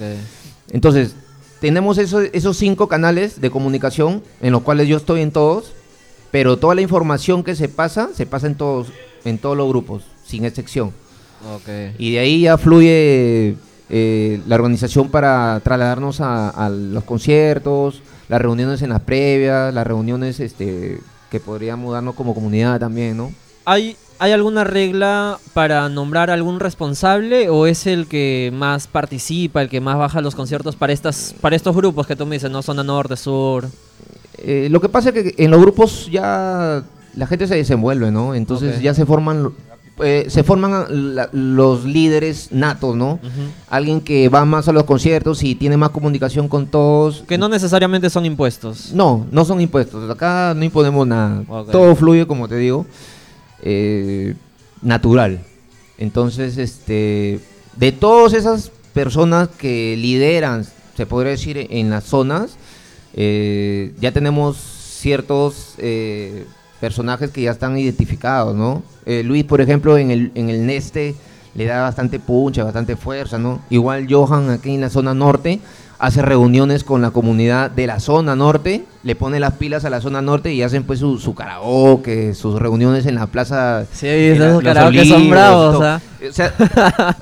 Entonces, 0.70 1.16
tenemos 1.60 1.98
eso- 1.98 2.20
esos 2.20 2.56
cinco 2.56 2.86
canales 2.86 3.40
de 3.40 3.50
comunicación 3.50 4.22
en 4.40 4.52
los 4.52 4.62
cuales 4.62 4.86
yo 4.86 4.96
estoy 4.96 5.22
en 5.22 5.32
todos, 5.32 5.72
pero 6.30 6.56
toda 6.56 6.76
la 6.76 6.82
información 6.82 7.42
que 7.42 7.56
se 7.56 7.68
pasa, 7.68 8.10
se 8.14 8.26
pasa 8.26 8.46
en 8.46 8.54
todos, 8.54 8.86
en 9.24 9.38
todos 9.38 9.56
los 9.56 9.68
grupos, 9.68 10.04
sin 10.24 10.44
excepción. 10.44 10.92
Ok. 11.54 11.68
Y 11.98 12.12
de 12.12 12.18
ahí 12.20 12.42
ya 12.42 12.56
fluye 12.56 13.56
eh, 13.90 14.40
la 14.46 14.54
organización 14.54 15.08
para 15.08 15.60
trasladarnos 15.64 16.20
a, 16.20 16.48
a 16.50 16.70
los 16.70 17.04
conciertos, 17.04 18.02
las 18.28 18.40
reuniones 18.40 18.80
en 18.82 18.90
las 18.90 19.00
previas, 19.00 19.74
las 19.74 19.86
reuniones 19.86 20.38
este, 20.38 21.00
que 21.30 21.40
podríamos 21.40 21.92
darnos 21.92 22.14
como 22.14 22.34
comunidad 22.34 22.78
también, 22.78 23.16
¿no? 23.16 23.32
¿Hay, 23.64 23.96
¿Hay 24.18 24.32
alguna 24.32 24.64
regla 24.64 25.38
para 25.54 25.88
nombrar 25.88 26.30
algún 26.30 26.60
responsable 26.60 27.48
o 27.48 27.66
es 27.66 27.86
el 27.86 28.06
que 28.06 28.50
más 28.54 28.86
participa, 28.86 29.62
el 29.62 29.68
que 29.68 29.80
más 29.80 29.98
baja 29.98 30.20
los 30.20 30.34
conciertos 30.34 30.76
para 30.76 30.92
estas 30.92 31.34
para 31.40 31.56
estos 31.56 31.74
grupos 31.74 32.06
que 32.06 32.16
tú 32.16 32.26
me 32.26 32.36
dices, 32.36 32.50
no 32.50 32.62
zona 32.62 32.84
norte, 32.84 33.16
sur? 33.16 33.66
Eh, 34.38 34.68
lo 34.70 34.80
que 34.80 34.88
pasa 34.88 35.10
es 35.10 35.14
que 35.14 35.34
en 35.44 35.50
los 35.50 35.60
grupos 35.60 36.08
ya 36.10 36.82
la 37.14 37.26
gente 37.26 37.46
se 37.46 37.56
desenvuelve, 37.56 38.10
¿no? 38.10 38.34
Entonces 38.34 38.80
ya 38.80 38.94
se 38.94 39.04
forman 39.04 39.52
eh, 40.02 40.26
se 40.28 40.42
forman 40.44 41.14
la- 41.14 41.28
los 41.32 41.84
líderes 41.84 42.48
natos, 42.52 42.96
¿no? 42.96 43.18
Alguien 43.68 44.00
que 44.00 44.28
va 44.28 44.44
más 44.44 44.68
a 44.68 44.72
los 44.72 44.84
conciertos 44.84 45.42
y 45.42 45.54
tiene 45.54 45.76
más 45.76 45.90
comunicación 45.90 46.48
con 46.48 46.66
todos. 46.66 47.24
Que 47.28 47.38
no 47.38 47.48
necesariamente 47.48 48.10
son 48.10 48.26
impuestos. 48.26 48.92
No, 48.92 49.26
no 49.30 49.44
son 49.44 49.60
impuestos. 49.60 50.08
Acá 50.10 50.54
no 50.56 50.64
imponemos 50.64 51.06
nada. 51.06 51.42
Todo 51.72 51.94
fluye, 51.96 52.26
como 52.26 52.48
te 52.48 52.56
digo, 52.56 52.86
eh, 53.62 54.34
natural. 54.82 55.40
Entonces, 55.98 56.56
este, 56.58 57.40
de 57.76 57.92
todas 57.92 58.32
esas 58.32 58.70
personas 58.94 59.48
que 59.48 59.96
lideran, 59.98 60.66
se 60.96 61.06
podría 61.06 61.32
decir, 61.32 61.66
en 61.70 61.90
las 61.90 62.04
zonas, 62.04 62.56
eh, 63.14 63.92
ya 64.00 64.12
tenemos 64.12 64.56
ciertos 64.56 65.74
eh, 65.78 66.44
personajes 66.80 67.30
que 67.30 67.42
ya 67.42 67.52
están 67.52 67.76
identificados, 67.78 68.56
¿no? 68.56 68.82
Eh, 69.06 69.22
Luis, 69.22 69.44
por 69.44 69.60
ejemplo, 69.60 69.98
en 69.98 70.10
el, 70.10 70.32
en 70.34 70.48
el 70.48 70.66
Neste 70.66 71.14
le 71.54 71.64
da 71.66 71.82
bastante 71.82 72.18
puncha, 72.18 72.64
bastante 72.64 72.96
fuerza, 72.96 73.38
¿no? 73.38 73.60
Igual 73.70 74.06
Johan 74.08 74.50
aquí 74.50 74.74
en 74.74 74.80
la 74.80 74.90
zona 74.90 75.14
norte 75.14 75.60
hace 76.00 76.22
reuniones 76.22 76.82
con 76.82 77.02
la 77.02 77.10
comunidad 77.10 77.70
de 77.70 77.86
la 77.86 78.00
zona 78.00 78.34
norte, 78.34 78.84
le 79.02 79.14
pone 79.14 79.38
las 79.38 79.52
pilas 79.54 79.84
a 79.84 79.90
la 79.90 80.00
zona 80.00 80.22
norte 80.22 80.52
y 80.52 80.62
hacen 80.62 80.82
pues 80.84 80.98
su, 80.98 81.18
su 81.18 81.34
karaoke, 81.34 82.34
sus 82.34 82.58
reuniones 82.58 83.04
en 83.06 83.14
la 83.16 83.26
plaza. 83.26 83.84
Sí, 83.92 84.06
esos 84.06 84.62
karaoke 84.62 85.04
son 85.04 85.28
bravos. 85.28 85.80
¿ah? 85.82 86.00
O 86.28 86.32
sea, 86.32 86.54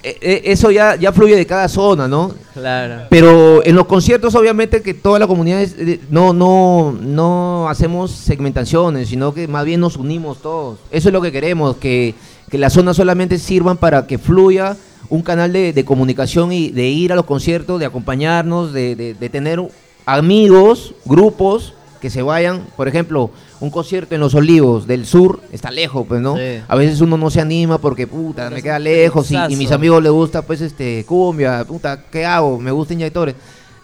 eh, 0.02 0.16
eh, 0.20 0.42
eso 0.44 0.70
ya, 0.70 0.94
ya 0.96 1.12
fluye 1.12 1.36
de 1.36 1.44
cada 1.46 1.68
zona, 1.68 2.06
¿no? 2.08 2.32
Claro. 2.54 3.02
Pero 3.10 3.64
en 3.64 3.74
los 3.74 3.86
conciertos, 3.86 4.34
obviamente, 4.34 4.80
que 4.80 4.94
toda 4.94 5.18
la 5.18 5.26
comunidad 5.26 5.60
es- 5.60 5.74
eh, 5.78 6.00
no, 6.10 6.32
no, 6.32 6.96
no 7.00 7.68
hacemos 7.68 8.12
segmentaciones, 8.12 9.08
sino 9.08 9.34
que 9.34 9.48
más 9.48 9.64
bien 9.64 9.80
nos 9.80 9.96
unimos 9.96 10.40
todos. 10.40 10.78
Eso 10.90 11.08
es 11.08 11.12
lo 11.12 11.20
que 11.20 11.32
queremos, 11.32 11.76
que, 11.76 12.14
que 12.50 12.58
las 12.58 12.72
zonas 12.72 12.96
solamente 12.96 13.38
sirvan 13.38 13.76
para 13.76 14.06
que 14.06 14.18
fluya 14.18 14.76
un 15.10 15.22
canal 15.22 15.52
de, 15.52 15.72
de 15.72 15.84
comunicación 15.84 16.52
y 16.52 16.70
de 16.70 16.88
ir 16.88 17.12
a 17.12 17.16
los 17.16 17.24
conciertos, 17.24 17.80
de 17.80 17.86
acompañarnos, 17.86 18.72
de, 18.72 18.94
de- 18.96 19.14
de 19.14 19.28
tener 19.28 19.60
amigos, 20.06 20.94
grupos 21.04 21.74
que 22.00 22.10
se 22.10 22.22
vayan. 22.22 22.62
Por 22.76 22.88
ejemplo, 22.88 23.30
un 23.60 23.70
concierto 23.70 24.14
en 24.14 24.20
Los 24.20 24.34
Olivos 24.34 24.86
del 24.86 25.04
Sur 25.06 25.40
está 25.52 25.70
lejos, 25.70 26.06
pues, 26.08 26.20
¿no? 26.20 26.36
Sí. 26.36 26.60
A 26.68 26.76
veces 26.76 27.00
uno 27.00 27.16
no 27.16 27.28
se 27.30 27.40
anima 27.40 27.78
porque, 27.78 28.06
puta, 28.06 28.50
me 28.50 28.62
queda 28.62 28.78
lejos 28.78 29.30
y, 29.30 29.34
y 29.52 29.56
mis 29.56 29.68
amigos 29.74 30.02
les 30.02 30.12
gusta, 30.12 30.42
pues, 30.42 30.60
este, 30.60 31.04
cumbia, 31.06 31.64
puta, 31.64 32.02
¿qué 32.10 32.24
hago? 32.24 32.58
Me 32.58 32.70
gusta 32.70 32.94
inyectores. 32.94 33.34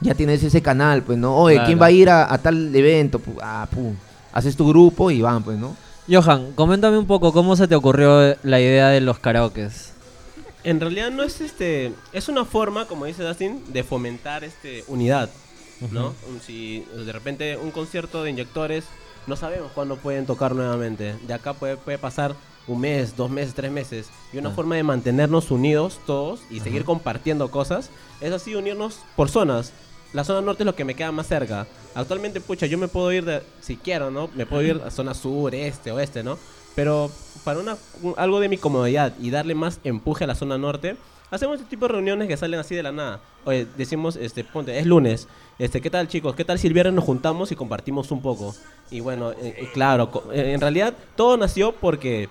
Ya 0.00 0.14
tienes 0.14 0.43
ese 0.43 0.61
canal, 0.62 1.02
pues, 1.02 1.19
¿no? 1.19 1.37
Oye, 1.37 1.57
¿quién 1.66 1.81
va 1.81 1.87
a 1.87 1.90
ir 1.90 2.09
a, 2.11 2.33
a 2.33 2.38
tal 2.38 2.75
evento? 2.75 3.21
Ah, 3.43 3.66
pum. 3.73 3.95
Haces 4.33 4.57
tu 4.57 4.69
grupo 4.69 5.11
y 5.11 5.21
van, 5.23 5.43
pues, 5.43 5.59
¿no? 5.59 5.76
Johan, 6.11 6.52
coméntame 6.54 6.99
un 6.99 7.07
poco 7.07 7.33
cómo 7.33 7.57
se 7.57 7.66
te 7.66 7.75
ocurrió 7.75 8.37
la 8.43 8.61
idea 8.61 8.88
de 8.88 9.00
los 9.00 9.19
karaokes. 9.19 9.93
En 10.64 10.80
realidad 10.80 11.11
no 11.11 11.23
es 11.23 11.40
este, 11.40 11.92
es 12.12 12.28
una 12.28 12.44
forma, 12.44 12.87
como 12.87 13.04
dice 13.04 13.23
Dustin, 13.23 13.62
de 13.73 13.85
fomentar 13.85 14.44
este 14.44 14.83
unidad, 14.88 15.28
¿no? 15.92 16.14
Un- 16.28 16.40
Si 16.40 16.80
de 16.97 17.12
repente 17.12 17.56
un 17.59 17.71
concierto 17.71 18.23
de 18.23 18.30
inyectores, 18.30 18.85
no 19.26 19.37
sabemos 19.37 19.73
cuándo 19.73 19.97
pueden 19.97 20.25
tocar 20.26 20.54
nuevamente. 20.54 21.16
De 21.26 21.35
acá 21.35 21.52
puede, 21.54 21.76
puede 21.76 21.99
pasar 21.99 22.35
un 22.66 22.80
mes, 22.80 23.14
dos 23.16 23.30
meses, 23.30 23.54
tres 23.54 23.71
meses. 23.71 24.06
Y 24.33 24.38
una 24.38 24.49
Ah. 24.50 24.52
forma 24.54 24.76
de 24.76 24.83
mantenernos 24.83 25.50
unidos 25.50 26.00
todos 26.06 26.40
y 26.50 26.61
seguir 26.61 26.85
compartiendo 26.85 27.50
cosas 27.50 27.90
es 28.23 28.33
así 28.33 28.54
unirnos 28.54 29.00
por 29.16 29.28
zonas. 29.28 29.73
La 30.14 30.25
zona 30.25 30.40
norte 30.40 30.62
es 30.62 30.66
lo 30.66 30.75
que 30.76 30.85
me 30.85 30.94
queda 30.94 31.12
más 31.12 31.26
cerca. 31.26 31.66
Actualmente, 31.94 32.40
pucha, 32.40 32.66
yo 32.66 32.78
me 32.78 32.88
puedo 32.88 33.12
ir 33.12 33.25
de, 33.26 33.42
si 33.61 33.76
quiero, 33.76 34.11
¿no? 34.11 34.30
Me 34.35 34.47
puedo 34.47 34.62
ir 34.62 34.80
a 34.87 34.90
zona 34.90 35.12
sur, 35.12 35.54
este, 35.54 35.90
oeste, 35.92 36.23
¿no? 36.23 36.38
Pero 36.75 37.11
para 37.45 37.61
una, 37.61 37.76
un- 38.02 38.14
algo 38.16 38.40
de 38.40 38.49
mi 38.49 38.57
comodidad 38.57 39.12
y 39.21 39.31
darle 39.31 39.54
más 39.54 39.81
empuje 39.85 40.25
a 40.25 40.26
la 40.26 40.35
zona 40.35 40.59
norte, 40.59 40.97
hacemos 41.31 41.57
este 41.59 41.71
tipo 41.71 41.87
de 41.87 41.93
reuniones 41.95 42.28
que 42.28 42.37
salen 42.37 42.59
así 42.61 42.75
de 42.75 42.83
la 42.83 42.93
nada. 42.93 43.21
Oye, 43.45 43.66
decimos, 43.76 44.16
este, 44.16 44.45
ponte, 44.45 44.78
es 44.78 44.87
lunes. 44.87 45.28
Este, 45.59 45.81
¿qué 45.81 45.90
tal 45.90 46.09
chicos? 46.09 46.35
¿Qué 46.35 46.45
tal 46.45 46.59
si 46.59 46.66
el 46.66 46.73
viernes 46.73 46.95
nos 46.95 47.04
juntamos 47.04 47.52
y 47.52 47.57
compartimos 47.57 48.11
un 48.11 48.21
poco? 48.23 48.54
Y 48.90 49.00
bueno, 49.00 49.33
eh, 49.33 49.37
eh, 49.43 49.69
claro, 49.73 50.11
eh, 50.33 50.52
en 50.52 50.61
realidad 50.61 50.95
todo 51.16 51.37
nació 51.37 51.73
porque 51.73 52.28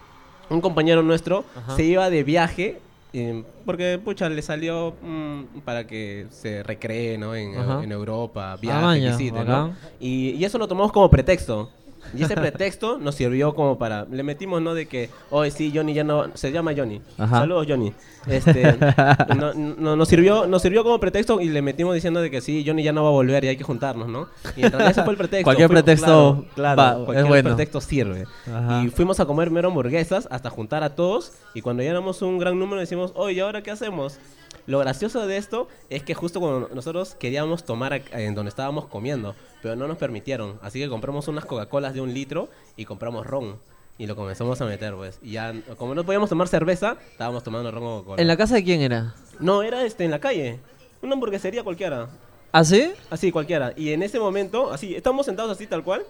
un 0.50 0.59
compañero 0.62 1.01
nuestro 1.03 1.45
Ajá. 1.55 1.75
se 1.75 1.83
iba 1.85 2.09
de 2.09 2.23
viaje 2.23 2.79
eh, 3.13 3.43
porque, 3.65 4.00
pucha, 4.03 4.27
le 4.27 4.41
salió 4.41 4.95
mm, 5.03 5.59
para 5.63 5.85
que 5.85 6.25
se 6.31 6.63
recree, 6.63 7.17
¿no? 7.17 7.35
En, 7.35 7.91
Europa, 7.91 8.53
Ah, 8.53 8.57
viaje, 8.59 8.81
maña, 8.81 9.15
visite, 9.15 9.43
¿no? 9.45 9.75
Y, 10.00 10.31
y 10.31 10.43
eso 10.43 10.57
lo 10.57 10.67
tomamos 10.67 10.91
como 10.91 11.09
pretexto. 11.12 11.69
Y 12.15 12.24
ese 12.24 12.36
pretexto 12.36 12.98
nos 12.98 13.15
sirvió 13.15 13.53
como 13.55 13.77
para... 13.77 14.05
Le 14.10 14.24
metimos, 14.24 14.62
¿no? 14.62 14.74
De 14.74 14.86
que, 14.88 15.10
hoy 15.29 15.51
sí, 15.51 15.72
Johnny 15.74 15.93
ya 15.93 16.03
no... 16.03 16.25
Se 16.36 16.51
llama 16.51 16.74
Johnny. 16.75 17.01
Ajá. 17.17 17.39
Saludos, 17.39 17.65
Johnny. 17.67 17.93
Este, 18.27 18.77
no, 19.36 19.53
no- 19.53 19.95
nos, 19.95 20.07
sirvió, 20.07 20.48
nos 20.48 20.62
sirvió 20.62 20.83
como 20.83 21.00
pretexto 21.00 21.41
y 21.41 21.50
le 21.50 21.62
metimos 21.62 21.93
diciendo 21.95 22.22
de 22.22 22.31
que 22.31 22.39
sí, 22.41 22.63
Johnny 22.65 22.83
ya 22.83 22.93
no 22.93 23.03
va 23.03 23.10
a 23.10 23.12
volver 23.13 23.43
y 23.43 23.48
hay 23.50 23.57
que 23.57 23.63
juntarnos, 23.63 24.07
¿no? 24.07 24.27
Y 24.55 24.63
en 24.65 24.72
realidad 24.72 24.91
ese 24.91 25.03
fue 25.03 25.12
el 25.13 25.17
pretexto. 25.17 25.43
Cualquier 25.45 25.67
Fuimos- 25.69 25.83
pretexto 25.83 26.45
claro, 26.55 26.75
claro, 26.75 26.77
va, 26.77 26.89
es 27.00 27.05
cualquier 27.05 27.27
bueno. 27.27 27.50
pretexto 27.50 27.81
sirve. 27.81 28.25
Ajá. 28.48 28.83
Y 28.83 28.89
fuimos 28.89 29.19
a 29.19 29.25
comer 29.25 29.51
mero 29.51 29.67
hamburguesas 29.69 30.27
hasta 30.31 30.50
juntar 30.50 30.83
a 30.83 30.95
todos 30.95 31.33
y 31.53 31.62
cuando 31.62 31.83
ya 31.83 31.89
éramos 31.89 32.22
un 32.22 32.38
gran 32.38 32.57
número 32.57 32.79
decimos, 32.79 33.12
oye, 33.15 33.36
¿y 33.36 33.39
ahora 33.41 33.62
qué 33.62 33.72
hacemos? 33.72 34.19
Lo 34.65 34.79
gracioso 34.79 35.27
de 35.27 35.36
esto 35.36 35.67
es 35.89 36.03
que 36.03 36.13
justo 36.13 36.39
cuando 36.39 36.69
nosotros 36.74 37.15
queríamos 37.19 37.65
tomar 37.65 38.01
en 38.12 38.33
donde 38.33 38.48
estábamos 38.48 38.86
comiendo, 38.86 39.36
pero 39.62 39.75
no 39.75 39.89
nos 39.89 39.98
permitieron. 39.98 40.57
Así 40.62 40.79
que 40.79 40.88
compramos 40.88 41.27
unas 41.27 41.43
Coca-Colas 41.43 41.92
de 41.93 42.01
un 42.01 42.13
litro 42.13 42.50
y 42.75 42.85
compramos 42.85 43.25
ron. 43.25 43.57
Y 43.97 44.07
lo 44.07 44.15
comenzamos 44.15 44.59
a 44.59 44.65
meter, 44.65 44.95
pues. 44.95 45.19
Y 45.21 45.33
ya, 45.33 45.53
como 45.77 45.93
no 45.93 46.03
podíamos 46.03 46.29
tomar 46.29 46.47
cerveza, 46.47 46.97
estábamos 47.12 47.43
tomando 47.43 47.69
ron 47.71 47.83
o 47.83 47.95
Coca-Cola. 47.97 48.21
¿En 48.21 48.27
la 48.27 48.35
casa 48.38 48.55
de 48.55 48.63
quién 48.63 48.81
era? 48.81 49.13
No, 49.39 49.62
era 49.62 49.85
este, 49.85 50.03
en 50.03 50.12
la 50.12 50.19
calle. 50.19 50.59
Una 51.01 51.13
hamburguesería 51.13 51.63
cualquiera. 51.63 52.09
¿Ah, 52.51 52.63
sí? 52.63 52.91
Así, 53.09 53.31
cualquiera. 53.31 53.73
Y 53.75 53.91
en 53.93 54.01
ese 54.03 54.19
momento, 54.19 54.71
así, 54.71 54.95
estamos 54.95 55.25
sentados 55.25 55.51
así 55.51 55.67
tal 55.67 55.83
cual. 55.83 56.03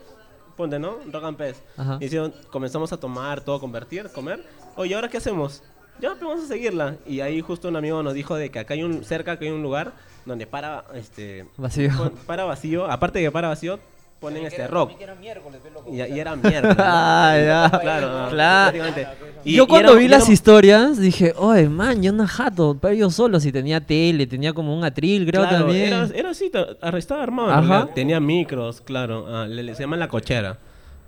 Ponte, 0.55 0.77
¿no? 0.79 0.97
Rock 1.11 1.23
and 1.25 1.37
Pez. 1.37 1.61
Y 1.99 2.05
hicieron- 2.05 2.33
comenzamos 2.51 2.93
a 2.93 2.97
tomar, 2.97 3.41
todo, 3.41 3.59
convertir, 3.59 4.09
comer. 4.09 4.45
Oye, 4.75 4.93
¿ahora 4.95 5.09
qué 5.09 5.17
hacemos? 5.17 5.63
Ya 5.99 6.09
pues, 6.09 6.21
vamos 6.21 6.43
a 6.43 6.47
seguirla. 6.47 6.95
Y 7.05 7.21
ahí 7.21 7.41
justo 7.41 7.67
un 7.67 7.75
amigo 7.75 8.01
nos 8.03 8.13
dijo 8.13 8.35
de 8.35 8.49
que 8.49 8.59
acá 8.59 8.75
hay 8.75 8.83
un, 8.83 9.03
cerca 9.03 9.37
que 9.39 9.45
hay 9.45 9.51
un 9.51 9.63
lugar 9.63 9.93
donde 10.25 10.45
para, 10.47 10.85
este... 10.93 11.47
Vacío. 11.57 11.89
Para 12.27 12.45
vacío. 12.45 12.85
Aparte 12.89 13.19
de 13.19 13.25
que 13.25 13.31
para 13.31 13.47
vacío, 13.49 13.79
ponen 14.23 14.45
este 14.45 14.67
rock. 14.67 14.91
Y, 14.99 15.95
y 15.95 16.19
era 16.19 16.35
miércoles. 16.35 16.75
Ah, 16.79 17.35
ya. 17.37 17.79
Claro, 17.79 18.29
Claro. 18.29 18.71
prácticamente. 18.71 19.07
Y- 19.43 19.55
yo 19.55 19.63
y 19.63 19.67
cuando 19.67 19.91
era- 19.91 19.99
vi 19.99 20.07
las 20.07 20.29
historias 20.29 20.97
dije, 20.99 21.33
oye, 21.37 21.67
man, 21.69 22.01
yo 22.01 22.11
no 22.13 22.25
jato, 22.27 22.77
pero 22.81 22.93
yo 22.93 23.09
solo, 23.09 23.39
si 23.39 23.51
tenía 23.51 23.81
tele, 23.81 24.25
tenía 24.27 24.53
como 24.53 24.75
un 24.75 24.83
atril, 24.83 25.25
creo 25.27 25.41
Claro, 25.41 25.57
también. 25.65 25.87
Era, 25.93 26.07
era 26.15 26.29
así, 26.31 26.49
estaba 26.97 27.23
armado. 27.23 27.51
Ajá. 27.51 27.89
Tenía 27.93 28.19
micros, 28.19 28.81
claro. 28.81 29.25
ah, 29.27 29.45
le, 29.47 29.61
le- 29.63 29.75
se 29.75 29.83
llama 29.83 29.97
La 29.97 30.07
Cochera, 30.07 30.57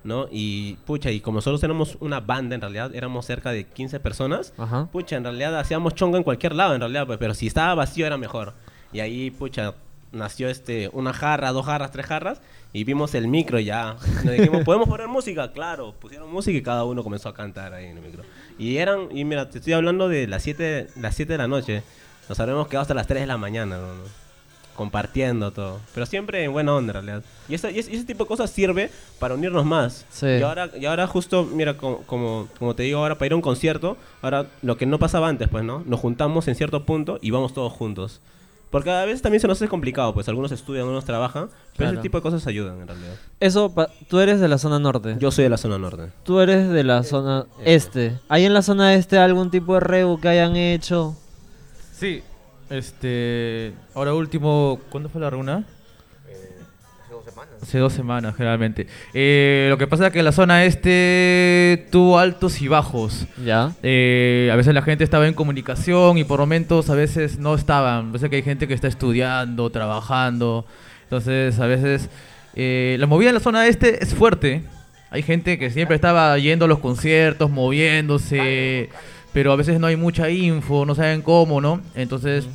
¿no? 0.04 0.26
Y, 0.30 0.74
pucha, 0.84 1.10
y 1.10 1.20
como 1.20 1.36
nosotros 1.38 1.62
éramos 1.64 1.96
una 2.00 2.20
banda, 2.20 2.54
en 2.54 2.60
realidad, 2.60 2.94
éramos 2.94 3.24
cerca 3.26 3.50
de 3.50 3.64
15 3.64 3.98
personas. 4.00 4.52
Ajá. 4.58 4.86
Pucha, 4.92 5.16
en 5.16 5.24
realidad 5.24 5.58
hacíamos 5.58 5.94
chongo 5.94 6.16
en 6.18 6.22
cualquier 6.22 6.54
lado, 6.54 6.74
en 6.74 6.80
realidad, 6.80 7.06
pues, 7.06 7.18
pero 7.18 7.32
si 7.34 7.46
estaba 7.46 7.74
vacío 7.74 8.06
era 8.06 8.16
mejor. 8.18 8.52
Y 8.92 9.00
ahí, 9.00 9.30
pucha, 9.30 9.74
nació 10.16 10.48
este 10.48 10.90
una 10.92 11.12
jarra, 11.12 11.52
dos 11.52 11.66
jarras, 11.66 11.90
tres 11.92 12.06
jarras, 12.06 12.40
y 12.72 12.84
vimos 12.84 13.14
el 13.14 13.28
micro 13.28 13.58
ya. 13.60 13.96
Nos 14.24 14.32
dijimos, 14.34 14.64
¿podemos 14.64 14.88
poner 14.88 15.08
música? 15.08 15.52
Claro, 15.52 15.94
pusieron 16.00 16.30
música 16.32 16.56
y 16.58 16.62
cada 16.62 16.84
uno 16.84 17.02
comenzó 17.04 17.28
a 17.28 17.34
cantar 17.34 17.72
ahí 17.74 17.86
en 17.86 17.96
el 17.98 18.02
micro. 18.02 18.22
Y 18.58 18.78
eran, 18.78 19.08
y 19.16 19.24
mira, 19.24 19.48
te 19.48 19.58
estoy 19.58 19.72
hablando 19.74 20.08
de 20.08 20.26
las 20.26 20.42
7 20.42 20.88
las 20.96 21.14
siete 21.14 21.32
de 21.34 21.38
la 21.38 21.48
noche. 21.48 21.82
Nos 22.28 22.40
habremos 22.40 22.66
quedado 22.66 22.82
hasta 22.82 22.94
las 22.94 23.06
3 23.06 23.20
de 23.20 23.26
la 23.26 23.36
mañana, 23.38 23.76
¿no? 23.78 24.26
compartiendo 24.74 25.52
todo. 25.52 25.80
Pero 25.94 26.04
siempre 26.06 26.44
en 26.44 26.52
buena 26.52 26.74
onda, 26.74 26.90
en 26.98 27.06
realidad. 27.06 27.22
Y, 27.48 27.54
ese- 27.54 27.70
y 27.72 27.78
ese, 27.78 27.92
y 27.92 27.96
ese 27.96 28.04
tipo 28.04 28.24
de 28.24 28.28
cosas 28.28 28.50
sirve 28.50 28.90
para 29.18 29.34
unirnos 29.34 29.64
más. 29.64 30.04
Sí. 30.10 30.26
Y, 30.26 30.42
ahora, 30.42 30.70
y 30.78 30.84
ahora 30.84 31.06
justo, 31.06 31.44
mira, 31.44 31.78
como, 31.78 32.02
como, 32.02 32.48
como 32.58 32.74
te 32.74 32.82
digo 32.82 32.98
ahora, 32.98 33.14
para 33.16 33.26
ir 33.26 33.32
a 33.32 33.36
un 33.36 33.42
concierto, 33.42 33.96
ahora 34.20 34.46
lo 34.62 34.76
que 34.76 34.84
no 34.84 34.98
pasaba 34.98 35.28
antes, 35.28 35.48
pues, 35.48 35.64
¿no? 35.64 35.82
Nos 35.86 35.98
juntamos 36.00 36.46
en 36.48 36.54
cierto 36.56 36.84
punto 36.84 37.18
y 37.22 37.30
vamos 37.30 37.54
todos 37.54 37.72
juntos. 37.72 38.20
Porque 38.70 38.90
a 38.90 39.04
veces 39.04 39.22
también 39.22 39.40
se 39.40 39.46
nos 39.46 39.58
hace 39.58 39.68
complicado, 39.68 40.12
pues 40.12 40.28
algunos 40.28 40.50
estudian, 40.52 40.82
algunos 40.82 41.04
trabajan, 41.04 41.48
pero 41.48 41.76
Claro. 41.76 41.92
ese 41.94 42.02
tipo 42.02 42.18
de 42.18 42.22
cosas 42.22 42.46
ayudan 42.46 42.80
en 42.80 42.88
realidad. 42.88 43.14
Eso, 43.40 43.72
pa- 43.72 43.88
tú 44.08 44.18
eres 44.18 44.40
de 44.40 44.48
la 44.48 44.58
zona 44.58 44.78
norte. 44.78 45.16
Yo 45.20 45.30
soy 45.30 45.44
de 45.44 45.50
la 45.50 45.56
zona 45.56 45.78
norte. 45.78 46.10
Tú 46.24 46.40
eres 46.40 46.68
de 46.68 46.82
la 46.84 47.02
zona 47.04 47.46
este. 47.64 48.18
¿Hay 48.28 48.44
en 48.44 48.52
la 48.54 48.62
zona 48.62 48.94
este 48.94 49.18
algún 49.18 49.50
tipo 49.50 49.74
de 49.74 49.80
reu 49.80 50.20
que 50.20 50.28
hayan 50.28 50.56
hecho? 50.56 51.16
Sí, 51.92 52.22
este. 52.68 53.72
Ahora 53.94 54.14
último, 54.14 54.80
¿cuándo 54.90 55.08
fue 55.08 55.20
la 55.20 55.30
reunión? 55.30 55.64
Hace 57.60 57.78
dos 57.78 57.92
semanas, 57.92 58.36
generalmente. 58.36 58.86
Eh, 59.12 59.66
lo 59.70 59.78
que 59.78 59.86
pasa 59.86 60.08
es 60.08 60.12
que 60.12 60.22
la 60.22 60.32
zona 60.32 60.64
este 60.64 61.86
tuvo 61.90 62.18
altos 62.18 62.60
y 62.62 62.68
bajos. 62.68 63.26
Ya. 63.44 63.72
Eh, 63.82 64.50
a 64.52 64.56
veces 64.56 64.74
la 64.74 64.82
gente 64.82 65.02
estaba 65.02 65.26
en 65.26 65.34
comunicación 65.34 66.18
y 66.18 66.24
por 66.24 66.38
momentos 66.38 66.90
a 66.90 66.94
veces 66.94 67.38
no 67.38 67.54
estaban. 67.54 68.08
A 68.08 68.12
veces 68.12 68.30
que 68.30 68.36
hay 68.36 68.42
gente 68.42 68.68
que 68.68 68.74
está 68.74 68.88
estudiando, 68.88 69.70
trabajando. 69.70 70.66
Entonces, 71.04 71.58
a 71.58 71.66
veces 71.66 72.08
eh, 72.54 72.96
la 72.98 73.06
movida 73.06 73.30
en 73.30 73.34
la 73.34 73.40
zona 73.40 73.66
este 73.66 74.02
es 74.02 74.14
fuerte. 74.14 74.62
Hay 75.10 75.22
gente 75.22 75.58
que 75.58 75.70
siempre 75.70 75.96
estaba 75.96 76.36
yendo 76.38 76.64
a 76.64 76.68
los 76.68 76.78
conciertos, 76.78 77.50
moviéndose, 77.50 78.90
pero 79.32 79.52
a 79.52 79.56
veces 79.56 79.80
no 79.80 79.86
hay 79.86 79.96
mucha 79.96 80.30
info, 80.30 80.84
no 80.84 80.94
saben 80.94 81.22
cómo, 81.22 81.60
¿no? 81.60 81.80
Entonces, 81.94 82.48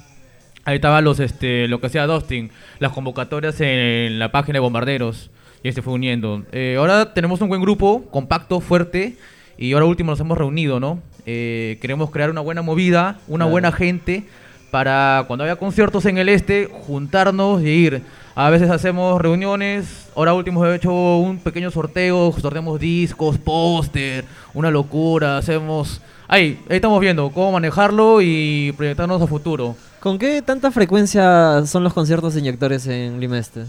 ahí 0.72 0.78
estaban 0.78 1.04
los, 1.04 1.20
este, 1.20 1.68
lo 1.68 1.80
que 1.80 1.88
hacía 1.88 2.06
Dustin, 2.08 2.50
las 2.80 2.92
convocatorias 2.92 3.60
en 3.62 4.20
la 4.20 4.32
página 4.32 4.58
de 4.58 4.60
Bombarderos, 4.62 5.30
y 5.64 5.72
se 5.72 5.82
fue 5.82 5.94
uniendo. 5.94 6.44
Eh, 6.52 6.76
ahora 6.80 7.14
tenemos 7.14 7.42
un 7.42 7.50
buen 7.50 7.62
grupo, 7.62 8.04
compacto, 8.10 8.62
fuerte, 8.62 9.16
y 9.58 9.74
ahora 9.74 9.86
último 9.86 10.12
nos 10.12 10.20
hemos 10.20 10.38
reunido, 10.38 10.80
¿no? 10.80 11.00
Eh, 11.26 11.78
queremos 11.82 12.10
crear 12.10 12.32
una 12.32 12.42
buena 12.42 12.62
movida, 12.64 13.20
una 13.28 13.44
Claro. 13.46 13.52
buena 13.52 13.72
gente, 13.72 14.24
para 14.72 15.26
cuando 15.28 15.44
haya 15.44 15.58
conciertos 15.58 16.06
en 16.06 16.18
el 16.18 16.30
este, 16.30 16.68
juntarnos 16.72 17.62
y 17.62 17.68
ir. 17.68 18.02
A 18.34 18.50
veces 18.50 18.70
hacemos 18.70 19.22
reuniones, 19.22 20.10
ahora 20.16 20.34
último 20.34 20.66
he 20.66 20.76
hecho 20.76 20.92
un 21.18 21.38
pequeño 21.40 21.70
sorteo, 21.70 22.34
sorteamos 22.40 22.80
discos, 22.80 23.38
póster, 23.38 24.24
una 24.54 24.72
locura, 24.72 25.38
hacemos... 25.38 26.02
Ahí, 26.34 26.58
ahí 26.70 26.78
estamos 26.78 26.98
viendo 27.02 27.30
cómo 27.30 27.52
manejarlo 27.52 28.22
y 28.22 28.74
proyectarnos 28.78 29.22
a 29.22 29.28
futuro. 29.28 29.76
¿Con 30.00 30.18
qué 30.18 30.42
tanta 30.42 30.72
frecuencia 30.72 31.66
son 31.66 31.84
los 31.84 31.94
conciertos 31.94 32.34
de 32.34 32.40
inyectores 32.40 32.88
en 32.88 33.20
Lima 33.20 33.38
Este? 33.38 33.66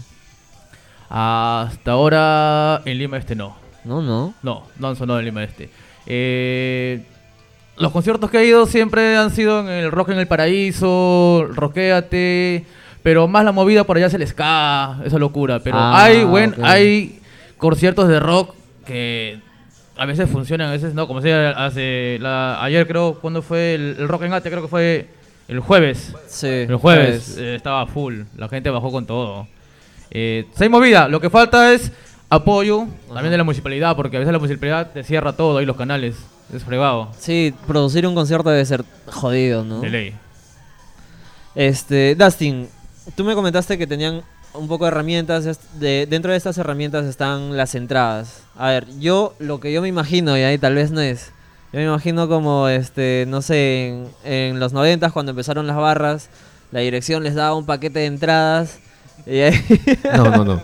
Hasta 1.09 1.91
ahora 1.91 2.81
en 2.85 2.97
Lima 2.97 3.17
Este 3.17 3.35
no. 3.35 3.57
No, 3.83 4.01
no. 4.01 4.33
No, 4.41 4.63
no 4.79 4.87
han 4.87 4.95
sonado 4.95 5.19
en 5.19 5.25
Lima 5.25 5.43
Este. 5.43 5.69
Eh, 6.05 7.03
los 7.75 7.91
conciertos 7.91 8.29
que 8.31 8.37
he 8.39 8.45
ido 8.45 8.65
siempre 8.65 9.17
han 9.17 9.31
sido 9.31 9.59
en 9.59 9.67
el 9.67 9.91
Rock 9.91 10.11
en 10.11 10.19
el 10.19 10.27
Paraíso, 10.27 11.45
Roquéate, 11.51 12.65
pero 13.03 13.27
más 13.27 13.43
la 13.43 13.51
movida 13.51 13.83
por 13.83 13.97
allá 13.97 14.05
es 14.05 14.13
el 14.13 14.25
ska, 14.25 15.01
esa 15.03 15.19
locura. 15.19 15.59
Pero 15.59 15.75
Ah, 15.77 16.05
hay 16.05 16.23
buen, 16.23 16.55
hay 16.63 17.19
conciertos 17.57 18.07
de 18.07 18.21
rock 18.21 18.55
que 18.85 19.41
a 19.97 20.05
veces 20.05 20.29
funcionan, 20.29 20.69
a 20.69 20.71
veces 20.71 20.93
no. 20.93 21.07
Como 21.07 21.21
sea, 21.21 21.51
hace 21.51 22.17
la- 22.19 22.63
ayer 22.63 22.87
creo, 22.87 23.19
cuando 23.21 23.41
fue 23.41 23.75
el, 23.75 23.95
el 23.99 24.07
Rock 24.07 24.23
en 24.23 24.33
Ate, 24.33 24.49
creo 24.49 24.61
que 24.61 24.67
fue 24.67 25.07
el 25.47 25.59
jueves. 25.59 26.13
Sí. 26.27 26.47
El 26.47 26.75
jueves 26.77 27.37
eh, 27.37 27.55
estaba 27.55 27.85
full, 27.87 28.21
la 28.37 28.47
gente 28.49 28.69
bajó 28.69 28.91
con 28.91 29.05
todo. 29.05 29.47
Eh, 30.11 30.45
se 30.55 30.63
hay 30.65 30.69
movida, 30.69 31.07
lo 31.07 31.19
que 31.19 31.29
falta 31.29 31.73
es 31.73 31.91
apoyo 32.29 32.87
también 33.07 33.31
de 33.31 33.37
la 33.37 33.43
municipalidad, 33.43 33.95
porque 33.95 34.17
a 34.17 34.19
veces 34.19 34.31
la 34.33 34.39
municipalidad 34.39 34.91
te 34.91 35.03
cierra 35.03 35.33
todo 35.33 35.57
ahí 35.57 35.65
los 35.65 35.77
canales. 35.77 36.15
Es 36.53 36.63
fregado, 36.63 37.09
Sí, 37.17 37.53
producir 37.65 38.05
un 38.05 38.13
concierto 38.13 38.49
debe 38.49 38.63
ser 38.65 38.83
jodido, 39.07 39.63
¿no? 39.63 39.79
de 39.79 39.89
ley. 39.89 40.13
Este, 41.55 42.15
Dustin, 42.15 42.67
tú 43.15 43.23
me 43.23 43.33
comentaste 43.35 43.77
que 43.77 43.87
tenían 43.87 44.21
un 44.53 44.67
poco 44.67 44.85
de 44.85 44.89
herramientas. 44.89 45.59
De, 45.79 46.07
dentro 46.09 46.31
de 46.31 46.37
estas 46.37 46.57
herramientas 46.57 47.05
están 47.05 47.55
las 47.57 47.75
entradas. 47.75 48.43
A 48.57 48.69
ver, 48.69 48.87
yo 48.99 49.33
lo 49.39 49.59
que 49.59 49.71
yo 49.73 49.81
me 49.81 49.87
imagino, 49.87 50.37
y 50.37 50.41
ahí 50.41 50.57
tal 50.57 50.75
vez 50.75 50.91
no 50.91 51.01
es. 51.01 51.31
Yo 51.71 51.79
me 51.79 51.85
imagino 51.85 52.27
como, 52.27 52.67
este, 52.67 53.25
no 53.27 53.41
sé, 53.41 53.87
en, 53.87 54.07
en 54.23 54.59
los 54.59 54.73
noventas 54.73 55.11
cuando 55.11 55.31
empezaron 55.31 55.65
las 55.65 55.75
barras, 55.77 56.29
la 56.71 56.81
dirección 56.81 57.23
les 57.23 57.33
daba 57.35 57.55
un 57.55 57.65
paquete 57.65 57.99
de 57.99 58.05
entradas. 58.05 58.77
Y 59.25 59.39
ahí- 59.39 59.65
No, 60.15 60.29
no, 60.29 60.45
no. 60.45 60.61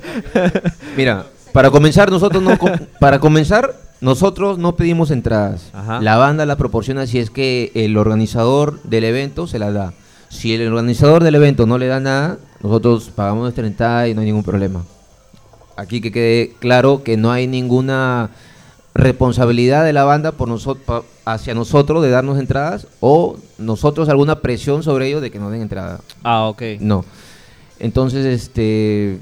Mira, 0.96 1.26
para 1.54 1.72
comenzar 1.72 2.12
nosotros 2.12 2.44
no 2.44 2.58
para 3.00 3.20
comenzar 3.20 3.74
nosotros 4.02 4.58
no 4.58 4.76
pedimos 4.76 5.12
entradas. 5.12 5.70
Ajá. 5.74 6.00
La 6.02 6.16
banda 6.18 6.46
la 6.46 6.56
proporciona 6.58 7.06
si 7.08 7.20
es 7.20 7.30
que 7.30 7.72
el 7.74 7.98
organizador 7.98 8.82
del 8.84 9.04
evento 9.04 9.48
se 9.48 9.60
la 9.60 9.72
da. 9.72 9.94
Si 10.30 10.54
el 10.54 10.68
organizador 10.68 11.24
del 11.24 11.36
evento 11.36 11.66
no 11.66 11.78
le 11.78 11.88
da 11.88 12.00
nada, 12.00 12.38
nosotros 12.62 13.10
pagamos 13.16 13.44
nuestra 13.44 13.66
entrada 13.66 14.08
y 14.08 14.14
no 14.14 14.22
hay 14.22 14.28
ningún 14.28 14.44
problema. 14.44 14.84
Aquí 15.76 16.02
que 16.02 16.12
quede 16.12 16.54
claro 16.60 17.04
que 17.04 17.16
no 17.16 17.32
hay 17.32 17.48
ninguna 17.48 18.32
responsabilidad 18.94 19.86
de 19.86 19.94
la 19.94 20.04
banda 20.04 20.34
por 20.34 20.50
nosotros 20.50 21.06
hacia 21.26 21.54
nosotros 21.54 22.02
de 22.04 22.10
darnos 22.10 22.40
entradas 22.40 22.88
o 23.00 23.38
nosotros 23.58 24.10
alguna 24.10 24.42
presión 24.42 24.84
sobre 24.84 25.08
ellos 25.08 25.22
de 25.22 25.32
que 25.32 25.40
nos 25.40 25.52
den 25.52 25.62
entrada. 25.62 26.02
ah, 26.24 26.48
ok. 26.48 26.64
No. 26.80 27.06
Entonces, 27.80 28.26
este. 28.26 29.20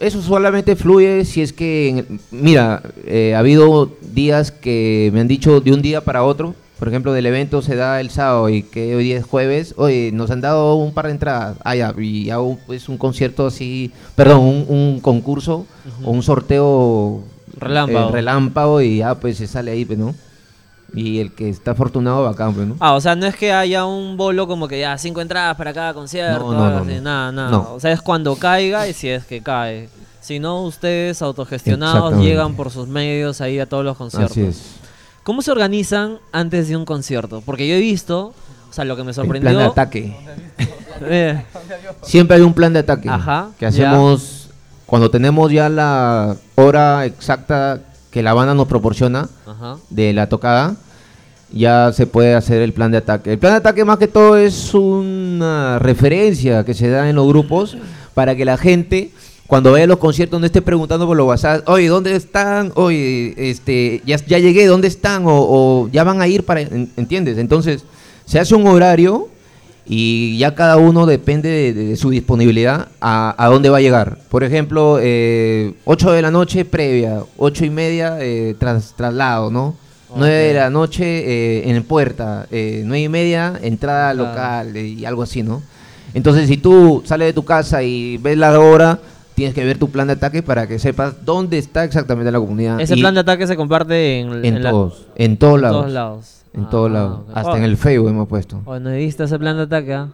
Eso 0.00 0.22
solamente 0.22 0.76
fluye 0.76 1.24
si 1.24 1.42
es 1.42 1.52
que. 1.52 2.04
mira, 2.30 2.82
eh, 3.04 3.34
ha 3.34 3.40
habido 3.40 3.90
días 4.00 4.50
que 4.52 5.10
me 5.12 5.20
han 5.20 5.28
dicho 5.28 5.60
de 5.60 5.72
un 5.72 5.82
día 5.82 6.02
para 6.02 6.24
otro. 6.24 6.54
Por 6.78 6.88
ejemplo, 6.88 7.12
del 7.12 7.26
evento 7.26 7.60
se 7.60 7.74
da 7.74 8.00
el 8.00 8.10
sábado 8.10 8.48
y 8.48 8.62
que 8.62 8.94
hoy 8.94 9.04
día 9.04 9.18
es 9.18 9.24
jueves. 9.26 9.74
Oye, 9.76 10.10
nos 10.12 10.30
han 10.30 10.40
dado 10.40 10.76
un 10.76 10.94
par 10.94 11.06
de 11.06 11.12
entradas. 11.12 11.56
Ah, 11.64 11.74
ya, 11.74 11.92
y 11.98 12.30
hago 12.30 12.56
pues, 12.66 12.88
un 12.88 12.96
concierto 12.98 13.46
así. 13.48 13.90
Perdón, 14.14 14.40
un, 14.40 14.66
un 14.68 15.00
concurso 15.00 15.66
o 16.04 16.10
un 16.12 16.22
sorteo. 16.22 17.22
Relámpago. 17.56 18.08
eh, 18.10 18.12
relámpago 18.12 18.80
y 18.80 18.98
ya, 18.98 19.16
pues 19.16 19.38
se 19.38 19.48
sale 19.48 19.72
ahí, 19.72 19.84
pues, 19.84 19.98
¿no? 19.98 20.14
Y 20.94 21.18
el 21.18 21.32
que 21.32 21.48
está 21.50 21.72
afortunado, 21.72 22.22
bacán, 22.24 22.54
pues, 22.54 22.66
¿no? 22.68 22.76
Ah, 22.78 22.94
o 22.94 23.00
sea, 23.00 23.16
no 23.16 23.26
es 23.26 23.34
que 23.34 23.52
haya 23.52 23.84
un 23.84 24.16
bolo 24.16 24.46
como 24.46 24.68
que 24.68 24.78
ya 24.78 24.96
cinco 24.98 25.20
entradas 25.20 25.56
para 25.56 25.74
cada 25.74 25.92
concierto, 25.92 26.38
No, 26.50 26.52
no, 26.52 26.64
algo 26.64 26.78
no, 26.78 26.84
así, 26.84 26.94
no. 26.94 27.02
nada, 27.02 27.32
nada. 27.32 27.58
O 27.58 27.80
sea, 27.80 27.90
es 27.92 28.00
cuando 28.00 28.36
caiga 28.36 28.86
y 28.88 28.92
si 28.94 29.08
es 29.08 29.24
que 29.24 29.42
cae. 29.42 29.88
Si 30.20 30.38
no, 30.38 30.62
ustedes 30.62 31.20
autogestionados 31.22 32.14
llegan 32.20 32.54
por 32.54 32.70
sus 32.70 32.86
medios 32.86 33.40
ahí 33.40 33.58
a 33.58 33.66
todos 33.66 33.84
los 33.84 33.96
conciertos. 33.96 34.30
Así 34.32 34.42
es. 34.42 34.77
¿Cómo 35.28 35.42
se 35.42 35.50
organizan 35.50 36.20
antes 36.32 36.68
de 36.68 36.76
un 36.78 36.86
concierto? 36.86 37.42
Porque 37.44 37.68
yo 37.68 37.74
he 37.74 37.80
visto, 37.80 38.32
o 38.70 38.72
sea, 38.72 38.86
lo 38.86 38.96
que 38.96 39.04
me 39.04 39.10
El 39.10 39.14
sorprendió. 39.14 39.50
plan 39.50 39.62
de 39.62 39.70
ataque. 39.70 40.16
Eh, 41.02 41.44
Siempre 42.02 42.38
hay 42.38 42.42
un 42.42 42.52
plan 42.54 42.72
de 42.72 42.80
ataque 42.80 43.08
Ajá, 43.08 43.50
que 43.56 43.66
hacemos 43.66 44.48
cuando 44.84 45.10
tenemos 45.10 45.52
ya 45.52 45.68
la 45.68 46.34
hora 46.56 47.04
exacta 47.04 47.78
que 48.10 48.20
la 48.20 48.34
banda 48.34 48.52
nos 48.54 48.66
proporciona 48.66 49.28
ajá. 49.46 49.76
de 49.90 50.12
la 50.12 50.28
tocada, 50.28 50.74
ya 51.52 51.92
se 51.92 52.06
puede 52.06 52.34
hacer 52.34 52.62
el 52.62 52.72
plan 52.72 52.90
de 52.90 52.98
ataque. 52.98 53.32
El 53.34 53.38
plan 53.38 53.52
de 53.52 53.58
ataque 53.58 53.84
más 53.84 53.98
que 53.98 54.08
todo 54.08 54.36
es 54.36 54.74
una 54.74 55.78
referencia 55.78 56.64
que 56.64 56.74
se 56.74 56.88
da 56.88 57.08
en 57.08 57.14
los 57.14 57.28
grupos 57.28 57.76
para 58.14 58.34
que 58.34 58.44
la 58.46 58.56
gente 58.56 59.12
cuando 59.48 59.72
vaya 59.72 59.84
a 59.84 59.88
los 59.88 59.96
conciertos 59.98 60.38
no 60.38 60.46
esté 60.46 60.62
preguntando 60.62 61.06
por 61.06 61.16
los 61.16 61.26
WhatsApp, 61.26 61.68
oye, 61.68 61.88
¿dónde 61.88 62.14
están? 62.14 62.70
Oye, 62.76 63.34
este, 63.50 64.00
ya, 64.06 64.16
ya 64.24 64.38
llegué, 64.38 64.66
¿dónde 64.66 64.86
están? 64.88 65.24
O, 65.26 65.30
o 65.32 65.88
ya 65.90 66.04
van 66.04 66.20
a 66.20 66.28
ir 66.28 66.44
para, 66.44 66.60
en- 66.60 66.90
¿entiendes? 66.96 67.38
Entonces, 67.38 67.82
se 68.26 68.38
hace 68.38 68.54
un 68.54 68.66
horario 68.68 69.28
y 69.86 70.36
ya 70.36 70.54
cada 70.54 70.76
uno 70.76 71.06
depende 71.06 71.48
de, 71.48 71.72
de 71.72 71.96
su 71.96 72.10
disponibilidad 72.10 72.88
a, 73.00 73.34
a 73.42 73.48
dónde 73.48 73.70
va 73.70 73.78
a 73.78 73.80
llegar. 73.80 74.18
Por 74.28 74.44
ejemplo, 74.44 74.98
eh, 75.00 75.72
8 75.86 76.12
de 76.12 76.20
la 76.22 76.30
noche 76.30 76.66
previa, 76.66 77.22
8 77.38 77.64
y 77.64 77.70
media 77.70 78.18
eh, 78.20 78.54
tras, 78.58 78.94
traslado, 78.94 79.50
¿no? 79.50 79.74
9 80.14 80.34
de 80.34 80.54
la 80.54 80.68
noche 80.70 81.04
eh, 81.04 81.70
en 81.70 81.82
puerta, 81.84 82.46
eh, 82.50 82.82
9 82.84 83.00
y 83.02 83.08
media 83.08 83.58
entrada 83.62 84.12
local 84.14 84.76
eh, 84.76 84.86
y 84.88 85.04
algo 85.06 85.22
así, 85.22 85.42
¿no? 85.42 85.62
Entonces, 86.12 86.48
si 86.48 86.56
tú 86.58 87.02
sales 87.06 87.28
de 87.28 87.32
tu 87.32 87.44
casa 87.46 87.82
y 87.82 88.16
ves 88.18 88.36
la 88.38 88.58
hora, 88.58 88.98
tienes 89.38 89.54
que 89.54 89.64
ver 89.64 89.78
tu 89.78 89.88
plan 89.88 90.08
de 90.08 90.14
ataque 90.14 90.42
para 90.42 90.66
que 90.66 90.78
sepas 90.80 91.24
dónde 91.24 91.58
está 91.58 91.84
exactamente 91.84 92.30
la 92.32 92.40
comunidad. 92.40 92.80
Ese 92.80 92.96
Y 92.96 93.00
plan 93.00 93.14
de 93.14 93.20
ataque 93.20 93.46
se 93.46 93.54
comparte 93.56 94.18
en, 94.18 94.44
en 94.44 94.60
todos, 94.62 95.06
en 95.14 95.36
todos 95.36 95.54
en 95.56 95.62
lados. 95.62 95.76
todos 95.80 95.92
lados. 95.92 96.34
En 96.54 96.64
Ah, 96.64 96.68
todos 96.70 96.90
lados. 96.90 97.20
Hasta 97.32 97.52
Oh, 97.52 97.56
en 97.56 97.62
el 97.62 97.76
Facebook 97.76 98.08
hemos 98.08 98.26
puesto. 98.26 98.60
oh, 98.64 98.78
no 98.80 98.90
he 98.90 98.98
visto 98.98 99.22
ese 99.22 99.38
plan 99.38 99.56
de 99.56 99.62
ataque, 99.62 99.94
¿ah? 99.94 100.08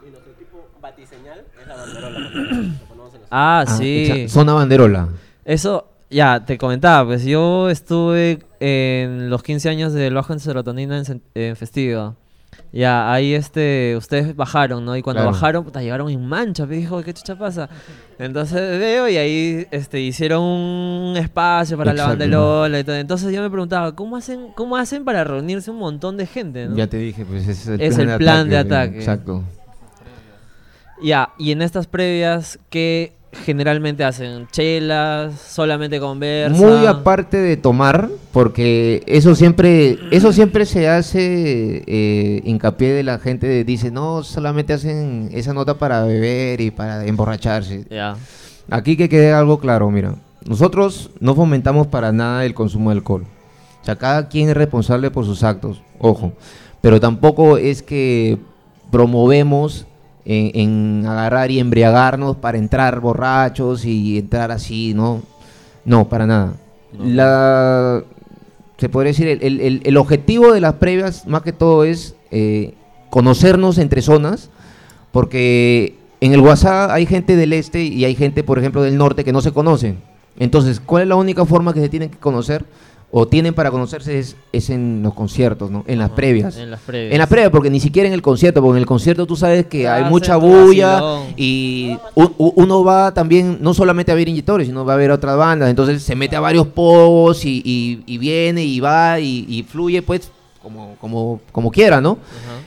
Batiseñal 0.82 1.38
es 1.60 1.66
la 1.66 1.74
banderola. 1.76 2.18
en 2.18 2.78
Ah, 3.30 3.64
Ah, 3.66 3.76
sí. 3.78 4.02
exacto. 4.06 4.28
Zona 4.28 4.52
banderola. 4.52 5.08
Eso, 5.44 5.86
ya, 6.10 6.44
te 6.44 6.58
comentaba, 6.58 7.06
pues 7.08 7.24
yo 7.24 7.70
estuve 7.70 8.40
en 8.60 9.30
los 9.30 9.42
15 9.42 9.68
años 9.70 9.92
del 9.94 10.12
bajo 10.14 10.32
en 10.34 10.40
serotonina 10.40 10.98
en, 10.98 11.22
en 11.34 11.56
Festiva. 11.56 12.14
Ya, 12.72 13.12
ahí 13.12 13.34
este, 13.34 13.94
ustedes 13.96 14.34
bajaron, 14.34 14.84
¿no? 14.84 14.96
Y 14.96 15.02
cuando 15.02 15.22
Claro. 15.22 15.32
bajaron, 15.32 15.64
puta, 15.64 15.80
llegaron 15.80 16.10
en 16.10 16.26
mancha, 16.26 16.66
me 16.66 16.74
dijo, 16.76 17.02
¿qué 17.02 17.14
chucha 17.14 17.36
pasa? 17.38 17.68
Entonces 18.18 18.78
veo 18.80 19.08
y 19.08 19.16
ahí 19.16 19.66
este, 19.70 20.00
hicieron 20.00 20.42
un 20.42 21.16
espacio 21.16 21.76
para 21.76 21.92
la 21.92 22.08
de 22.16 22.24
Exacto. 22.24 22.26
Lola 22.26 22.80
y 22.80 22.84
todo. 22.84 22.96
Entonces 22.96 23.32
yo 23.32 23.42
me 23.42 23.50
preguntaba, 23.50 23.94
¿cómo 23.94 24.16
hacen, 24.16 24.48
cómo 24.56 24.76
hacen 24.76 25.04
para 25.04 25.22
reunirse 25.24 25.70
un 25.70 25.78
montón 25.78 26.16
de 26.16 26.26
gente, 26.26 26.66
no? 26.66 26.76
Ya 26.76 26.86
te 26.88 26.96
dije, 26.96 27.24
pues 27.24 27.46
ese 27.46 27.52
es 27.52 27.68
el 27.68 27.80
Es 27.80 27.94
plan, 27.94 28.00
el 28.08 28.08
de, 28.12 28.18
plan 28.18 28.48
de 28.48 28.56
ataque, 28.58 28.74
ataque. 28.74 28.98
Exacto. 28.98 29.42
Ya, 31.02 31.30
y 31.38 31.50
en 31.52 31.62
estas 31.62 31.86
previas, 31.86 32.58
¿qué 32.70 33.12
generalmente 33.34 34.04
hacen? 34.04 34.46
¿Chelas? 34.50 35.40
¿Solamente 35.40 36.00
conversan? 36.00 36.58
Muy 36.58 36.86
aparte 36.86 37.36
de 37.36 37.56
tomar, 37.56 38.08
porque 38.32 39.02
eso 39.06 39.34
siempre, 39.34 39.98
eso 40.10 40.32
siempre 40.32 40.66
se 40.66 40.88
hace 40.88 41.82
eh, 41.86 42.42
hincapié 42.44 42.92
de 42.92 43.02
la 43.02 43.18
gente, 43.18 43.64
dice, 43.64 43.90
no, 43.90 44.22
solamente 44.22 44.72
hacen 44.72 45.28
esa 45.32 45.52
nota 45.52 45.78
para 45.78 46.04
beber 46.04 46.60
y 46.60 46.70
para 46.70 47.06
emborracharse. 47.06 47.86
Ya. 47.90 48.16
Aquí 48.70 48.96
que 48.96 49.08
quede 49.08 49.32
algo 49.32 49.58
claro, 49.58 49.90
mira, 49.90 50.14
nosotros 50.46 51.10
no 51.20 51.34
fomentamos 51.34 51.86
para 51.86 52.12
nada 52.12 52.44
el 52.44 52.54
consumo 52.54 52.90
de 52.90 52.96
alcohol. 52.96 53.24
O 53.82 53.84
sea, 53.84 53.96
cada 53.96 54.28
quien 54.28 54.48
es 54.48 54.56
responsable 54.56 55.10
por 55.10 55.24
sus 55.24 55.42
actos, 55.42 55.82
ojo. 55.98 56.32
Pero 56.80 57.00
tampoco 57.00 57.58
es 57.58 57.82
que 57.82 58.38
promovemos 58.90 59.86
en, 60.24 60.50
en 61.02 61.06
agarrar 61.06 61.50
y 61.50 61.58
embriagarnos 61.58 62.36
para 62.36 62.58
entrar 62.58 63.00
borrachos 63.00 63.84
y 63.84 64.18
entrar 64.18 64.50
así, 64.50 64.94
¿no? 64.94 65.22
No, 65.84 66.08
para 66.08 66.26
nada. 66.26 66.54
La, 66.98 68.02
se 68.78 68.88
podría 68.88 69.10
decir, 69.10 69.28
el, 69.28 69.42
el- 69.42 69.60
el- 69.60 69.80
el 69.84 69.96
objetivo 69.96 70.52
de 70.52 70.60
las 70.60 70.74
previas, 70.74 71.26
más 71.26 71.42
que 71.42 71.52
todo, 71.52 71.84
es 71.84 72.14
eh, 72.30 72.74
conocernos 73.10 73.78
entre 73.78 74.00
zonas, 74.02 74.50
porque 75.12 75.96
en 76.20 76.32
el 76.32 76.40
WhatsApp 76.40 76.90
hay 76.90 77.06
gente 77.06 77.36
del 77.36 77.52
este 77.52 77.82
y 77.84 78.04
hay 78.04 78.14
gente, 78.14 78.42
por 78.42 78.58
ejemplo, 78.58 78.82
del 78.82 78.96
norte 78.96 79.24
que 79.24 79.32
no 79.32 79.40
se 79.40 79.52
conocen. 79.52 79.98
Entonces, 80.38 80.80
¿cuál 80.80 81.02
es 81.02 81.08
la 81.08 81.16
única 81.16 81.44
forma 81.44 81.72
que 81.74 81.80
se 81.80 81.88
tienen 81.88 82.10
que 82.10 82.18
conocer 82.18 82.64
o 83.16 83.28
tienen 83.28 83.54
para 83.54 83.70
conocerse 83.70 84.18
es, 84.18 84.34
es 84.52 84.70
en 84.70 85.00
los 85.04 85.14
conciertos, 85.14 85.70
¿no? 85.70 85.84
En 85.86 85.98
las 86.00 86.06
Ajá, 86.08 86.16
previas. 86.16 86.56
En 86.56 86.68
las 86.72 86.80
previas. 86.80 87.12
En 87.12 87.18
la 87.18 87.28
previa, 87.28 87.48
porque 87.48 87.70
ni 87.70 87.78
siquiera 87.78 88.08
en 88.08 88.12
el 88.12 88.22
concierto, 88.22 88.60
porque 88.60 88.76
en 88.78 88.80
el 88.80 88.86
concierto 88.86 89.24
tú 89.24 89.36
sabes 89.36 89.66
que 89.66 89.86
hay 89.88 90.02
mucha 90.04 90.36
bulla 90.36 91.00
vacilón. 91.00 91.34
y 91.36 91.96
uno 92.16 92.82
va 92.82 93.14
también, 93.14 93.58
no 93.60 93.72
solamente 93.72 94.10
a 94.10 94.16
ver 94.16 94.28
inyectores, 94.28 94.66
sino 94.66 94.84
va 94.84 94.94
a 94.94 94.96
ver 94.96 95.12
otras 95.12 95.36
bandas, 95.36 95.70
entonces 95.70 96.02
se 96.02 96.16
mete 96.16 96.34
a 96.34 96.40
varios 96.40 96.66
pogos 96.66 97.44
y, 97.44 97.62
y- 97.64 98.02
y 98.04 98.18
viene 98.18 98.64
y 98.64 98.80
va 98.80 99.20
y, 99.20 99.46
y 99.48 99.62
fluye 99.62 100.02
pues 100.02 100.30
como, 100.64 100.96
como, 100.98 101.40
como 101.52 101.70
quiera, 101.70 102.00
¿no? 102.00 102.18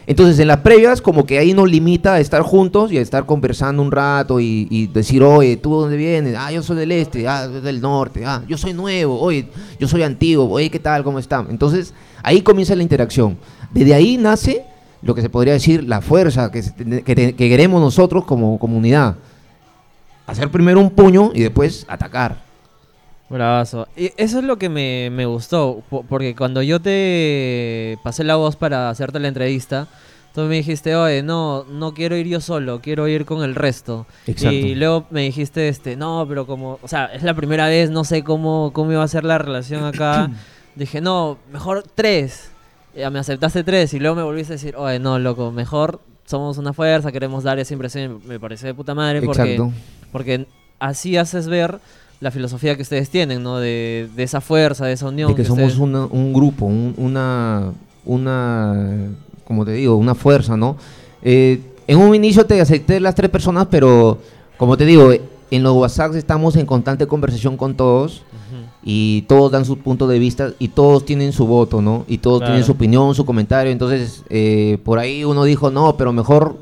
Entonces 0.05 0.38
en 0.39 0.47
las 0.47 0.57
previas 0.57 1.01
como 1.01 1.25
que 1.25 1.39
ahí 1.39 1.53
nos 1.53 1.69
limita 1.69 2.13
a 2.13 2.19
estar 2.19 2.43
juntos 2.43 2.91
y 2.91 2.97
a 2.99 3.01
estar 3.01 3.25
conversando 3.25 3.81
un 3.81 3.91
rato 3.91 4.39
y, 4.39 4.67
y 4.69 4.88
decir, 4.88 5.23
oye, 5.23 5.57
¿tú 5.57 5.73
dónde 5.73 5.97
vienes? 5.97 6.36
Ah, 6.38 6.51
yo 6.51 6.62
soy 6.62 6.77
del 6.77 6.91
este, 6.91 7.27
ah, 7.27 7.49
yo 7.51 7.60
del 7.60 7.81
norte, 7.81 8.23
ah, 8.23 8.43
yo 8.47 8.55
soy 8.55 8.73
nuevo, 8.73 9.19
oye, 9.19 9.49
yo 9.79 9.88
soy 9.88 10.03
antiguo, 10.03 10.47
oye, 10.49 10.69
¿qué 10.69 10.79
tal? 10.79 11.03
¿Cómo 11.03 11.17
están? 11.17 11.47
Entonces 11.49 11.93
ahí 12.21 12.41
comienza 12.41 12.75
la 12.75 12.83
interacción. 12.83 13.38
Desde 13.71 13.95
ahí 13.95 14.17
nace 14.17 14.63
lo 15.01 15.15
que 15.15 15.21
se 15.21 15.29
podría 15.29 15.53
decir 15.53 15.83
la 15.83 16.01
fuerza 16.01 16.51
que, 16.51 16.62
que 17.03 17.33
que 17.33 17.49
queremos 17.49 17.81
nosotros 17.81 18.23
como 18.25 18.60
comunidad. 18.60 19.15
Hacer 20.27 20.51
primero 20.51 20.79
un 20.79 20.91
puño 20.91 21.31
y 21.33 21.41
después 21.41 21.86
atacar. 21.89 22.46
Bravazo. 23.29 23.87
Y 23.97 24.11
eso 24.17 24.39
es 24.39 24.43
lo 24.45 24.57
que 24.57 24.69
me, 24.69 25.09
me 25.11 25.25
gustó, 25.25 25.83
po- 25.89 26.03
porque 26.03 26.35
cuando 26.35 26.61
yo 26.61 26.79
te 26.79 27.97
pasé 28.03 28.23
la 28.23 28.35
voz 28.35 28.55
para 28.55 28.89
hacerte 28.89 29.19
la 29.19 29.27
entrevista, 29.27 29.87
tú 30.33 30.41
me 30.41 30.55
dijiste, 30.55 30.95
oye, 30.95 31.23
no, 31.23 31.63
no 31.65 31.93
quiero 31.93 32.15
ir 32.15 32.27
yo 32.27 32.39
solo, 32.39 32.79
quiero 32.81 33.07
ir 33.07 33.25
con 33.25 33.43
el 33.43 33.55
resto. 33.55 34.05
Exacto. 34.27 34.55
Y 34.55 34.75
luego 34.75 35.05
me 35.09 35.21
dijiste, 35.23 35.67
este, 35.67 35.95
no, 35.95 36.25
pero 36.29 36.45
como, 36.47 36.79
o 36.81 36.87
sea, 36.87 37.05
es 37.07 37.23
la 37.23 37.33
primera 37.33 37.67
vez, 37.67 37.89
no 37.89 38.03
sé 38.03 38.23
cómo, 38.23 38.71
cómo 38.73 38.91
iba 38.91 39.03
a 39.03 39.07
ser 39.07 39.23
la 39.23 39.37
relación 39.37 39.83
acá. 39.83 40.29
Dije, 40.75 41.01
no, 41.01 41.37
mejor 41.51 41.83
tres. 41.95 42.51
Ya 42.95 43.09
me 43.09 43.19
aceptaste 43.19 43.63
tres 43.63 43.93
y 43.93 43.99
luego 43.99 44.15
me 44.15 44.23
volviste 44.23 44.53
a 44.53 44.55
decir, 44.55 44.75
oye, 44.75 44.99
no, 44.99 45.19
loco, 45.19 45.51
mejor 45.51 45.99
somos 46.25 46.57
una 46.57 46.73
fuerza, 46.73 47.11
queremos 47.11 47.43
dar 47.43 47.59
esa 47.59 47.73
impresión. 47.73 48.21
Me 48.25 48.39
pareció 48.39 48.67
de 48.67 48.73
puta 48.73 48.93
madre 48.95 49.21
porque 49.21 49.53
Exacto. 49.55 49.73
porque 50.11 50.45
así 50.79 51.15
haces 51.17 51.47
ver 51.47 51.79
la 52.19 52.32
filosofía 52.32 52.75
que 52.75 52.82
ustedes 52.82 53.10
tienen, 53.10 53.43
¿no? 53.43 53.58
De, 53.60 54.08
de 54.15 54.23
esa 54.23 54.41
fuerza, 54.41 54.86
de 54.86 54.93
esa 54.93 55.08
unión. 55.08 55.30
de 55.30 55.36
que, 55.36 55.43
somos 55.45 55.63
ustedes- 55.73 55.80
una- 55.80 56.06
un 56.06 56.34
grupo, 56.34 56.65
un- 56.65 56.93
una, 56.97 57.71
una, 58.06 59.10
como 59.45 59.65
te 59.65 59.71
digo, 59.73 59.95
una 59.95 60.15
fuerza, 60.15 60.58
¿no? 60.58 60.77
Eh, 61.21 61.62
en 61.88 61.97
un 61.99 62.13
inicio 62.15 62.45
te 62.45 62.60
acepté 62.60 62.99
las 62.99 63.15
tres 63.15 63.30
personas, 63.30 63.67
pero 63.69 64.17
como 64.58 64.75
te 64.77 64.86
digo, 64.86 65.12
en 65.51 65.63
los 65.63 65.73
WhatsApp 65.75 66.15
estamos 66.15 66.56
en 66.56 66.65
constante 66.65 67.08
conversación 67.08 67.56
con 67.56 67.75
todos 67.75 68.23
y 68.84 69.23
todos 69.23 69.51
dan 69.51 69.65
su 69.65 69.77
punto 69.77 70.08
de 70.08 70.17
vista 70.19 70.51
y 70.60 70.69
todos 70.69 71.06
tienen 71.06 71.32
su 71.34 71.45
voto, 71.45 71.82
¿no? 71.82 72.06
Y 72.08 72.17
todos 72.19 72.39
Claro. 72.39 72.53
tienen 72.53 72.65
su 72.65 72.71
opinión, 72.73 73.13
su 73.15 73.25
comentario. 73.25 73.71
Entonces, 73.71 74.23
eh, 74.30 74.77
por 74.84 74.99
ahí 74.99 75.23
uno 75.25 75.43
dijo, 75.43 75.69
no, 75.71 75.95
pero 75.97 76.12
mejor 76.13 76.58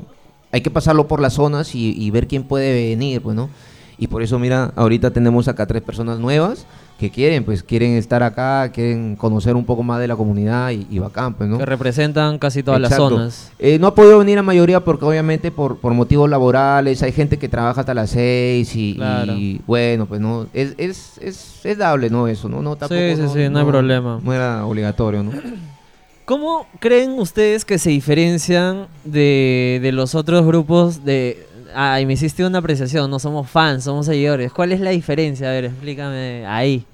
hay 0.52 0.60
que 0.60 0.70
pasarlo 0.70 1.06
por 1.08 1.20
las 1.20 1.34
zonas 1.34 1.74
y, 1.74 1.92
y 2.00 2.10
ver 2.10 2.26
quién 2.28 2.42
puede 2.44 2.72
venir, 2.90 3.20
pues, 3.22 3.34
¿no? 3.36 3.48
Y 3.98 4.08
por 4.08 4.22
eso, 4.22 4.38
mira, 4.38 4.72
ahorita 4.76 5.10
tenemos 5.10 5.48
acá 5.48 5.66
tres 5.66 5.82
personas 5.82 6.18
nuevas 6.18 6.66
que 6.98 7.10
quieren, 7.10 7.44
pues, 7.44 7.62
quieren 7.62 7.92
estar 7.92 8.22
acá, 8.22 8.70
quieren 8.72 9.16
conocer 9.16 9.54
un 9.54 9.64
poco 9.64 9.82
más 9.82 10.00
de 10.00 10.08
la 10.08 10.16
comunidad 10.16 10.70
y, 10.70 10.86
y 10.90 10.98
bacán, 10.98 11.34
pues, 11.34 11.48
¿no? 11.48 11.58
Que 11.58 11.66
representan 11.66 12.38
casi 12.38 12.62
todas 12.62 12.80
Exacto. 12.80 13.10
las 13.10 13.10
zonas. 13.10 13.52
Eh, 13.58 13.78
no 13.78 13.86
ha 13.86 13.94
podido 13.94 14.18
venir 14.18 14.36
la 14.36 14.42
mayoría 14.42 14.80
porque 14.80 15.04
obviamente 15.04 15.50
por, 15.50 15.78
por 15.78 15.92
motivos 15.94 16.28
laborales, 16.28 17.02
hay 17.02 17.12
gente 17.12 17.38
que 17.38 17.48
trabaja 17.48 17.80
hasta 17.80 17.92
las 17.94 18.10
seis 18.10 18.74
y, 18.76 18.94
Claro. 18.96 19.32
y, 19.34 19.60
bueno, 19.66 20.06
pues 20.06 20.20
no, 20.20 20.46
es, 20.54 20.74
es, 20.78 21.18
es, 21.20 21.60
es 21.64 21.78
dable, 21.78 22.08
¿no? 22.10 22.28
Eso, 22.28 22.48
¿no? 22.48 22.62
no 22.62 22.76
tampoco, 22.76 23.00
sí, 23.00 23.28
sí, 23.32 23.48
no 23.50 23.58
hay 23.58 23.64
problema. 23.66 24.20
No 24.22 24.32
era 24.32 24.64
obligatorio, 24.64 25.22
¿no? 25.22 25.32
¿Cómo 26.26 26.66
creen 26.80 27.12
ustedes 27.18 27.64
que 27.64 27.78
se 27.78 27.90
diferencian 27.90 28.88
de, 29.04 29.78
de 29.82 29.92
los 29.92 30.14
otros 30.14 30.44
grupos 30.44 31.04
de... 31.04 31.46
Ay, 31.78 32.06
me 32.06 32.14
hiciste 32.14 32.42
una 32.42 32.58
apreciación, 32.58 33.10
no 33.10 33.18
somos 33.18 33.50
fans, 33.50 33.84
somos 33.84 34.06
seguidores. 34.06 34.50
¿Cuál 34.50 34.72
es 34.72 34.80
la 34.80 34.90
diferencia? 34.90 35.48
A 35.48 35.52
ver, 35.52 35.66
explícame 35.66 36.46
ahí. 36.46 36.84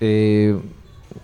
Eh, 0.00 0.56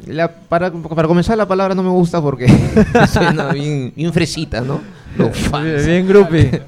la- 0.06 0.30
para, 0.30 0.70
para 0.70 1.08
comenzar 1.08 1.38
la 1.38 1.48
palabra 1.48 1.74
no 1.74 1.82
me 1.82 1.88
gusta 1.88 2.20
porque 2.20 2.46
suena 3.10 3.48
bien, 3.54 3.94
bien 3.96 4.12
fresita, 4.12 4.60
¿no? 4.60 4.82
Los 5.16 5.34
fans. 5.38 5.64
Bien, 5.64 5.86
bien 5.86 6.06
groupie. 6.06 6.62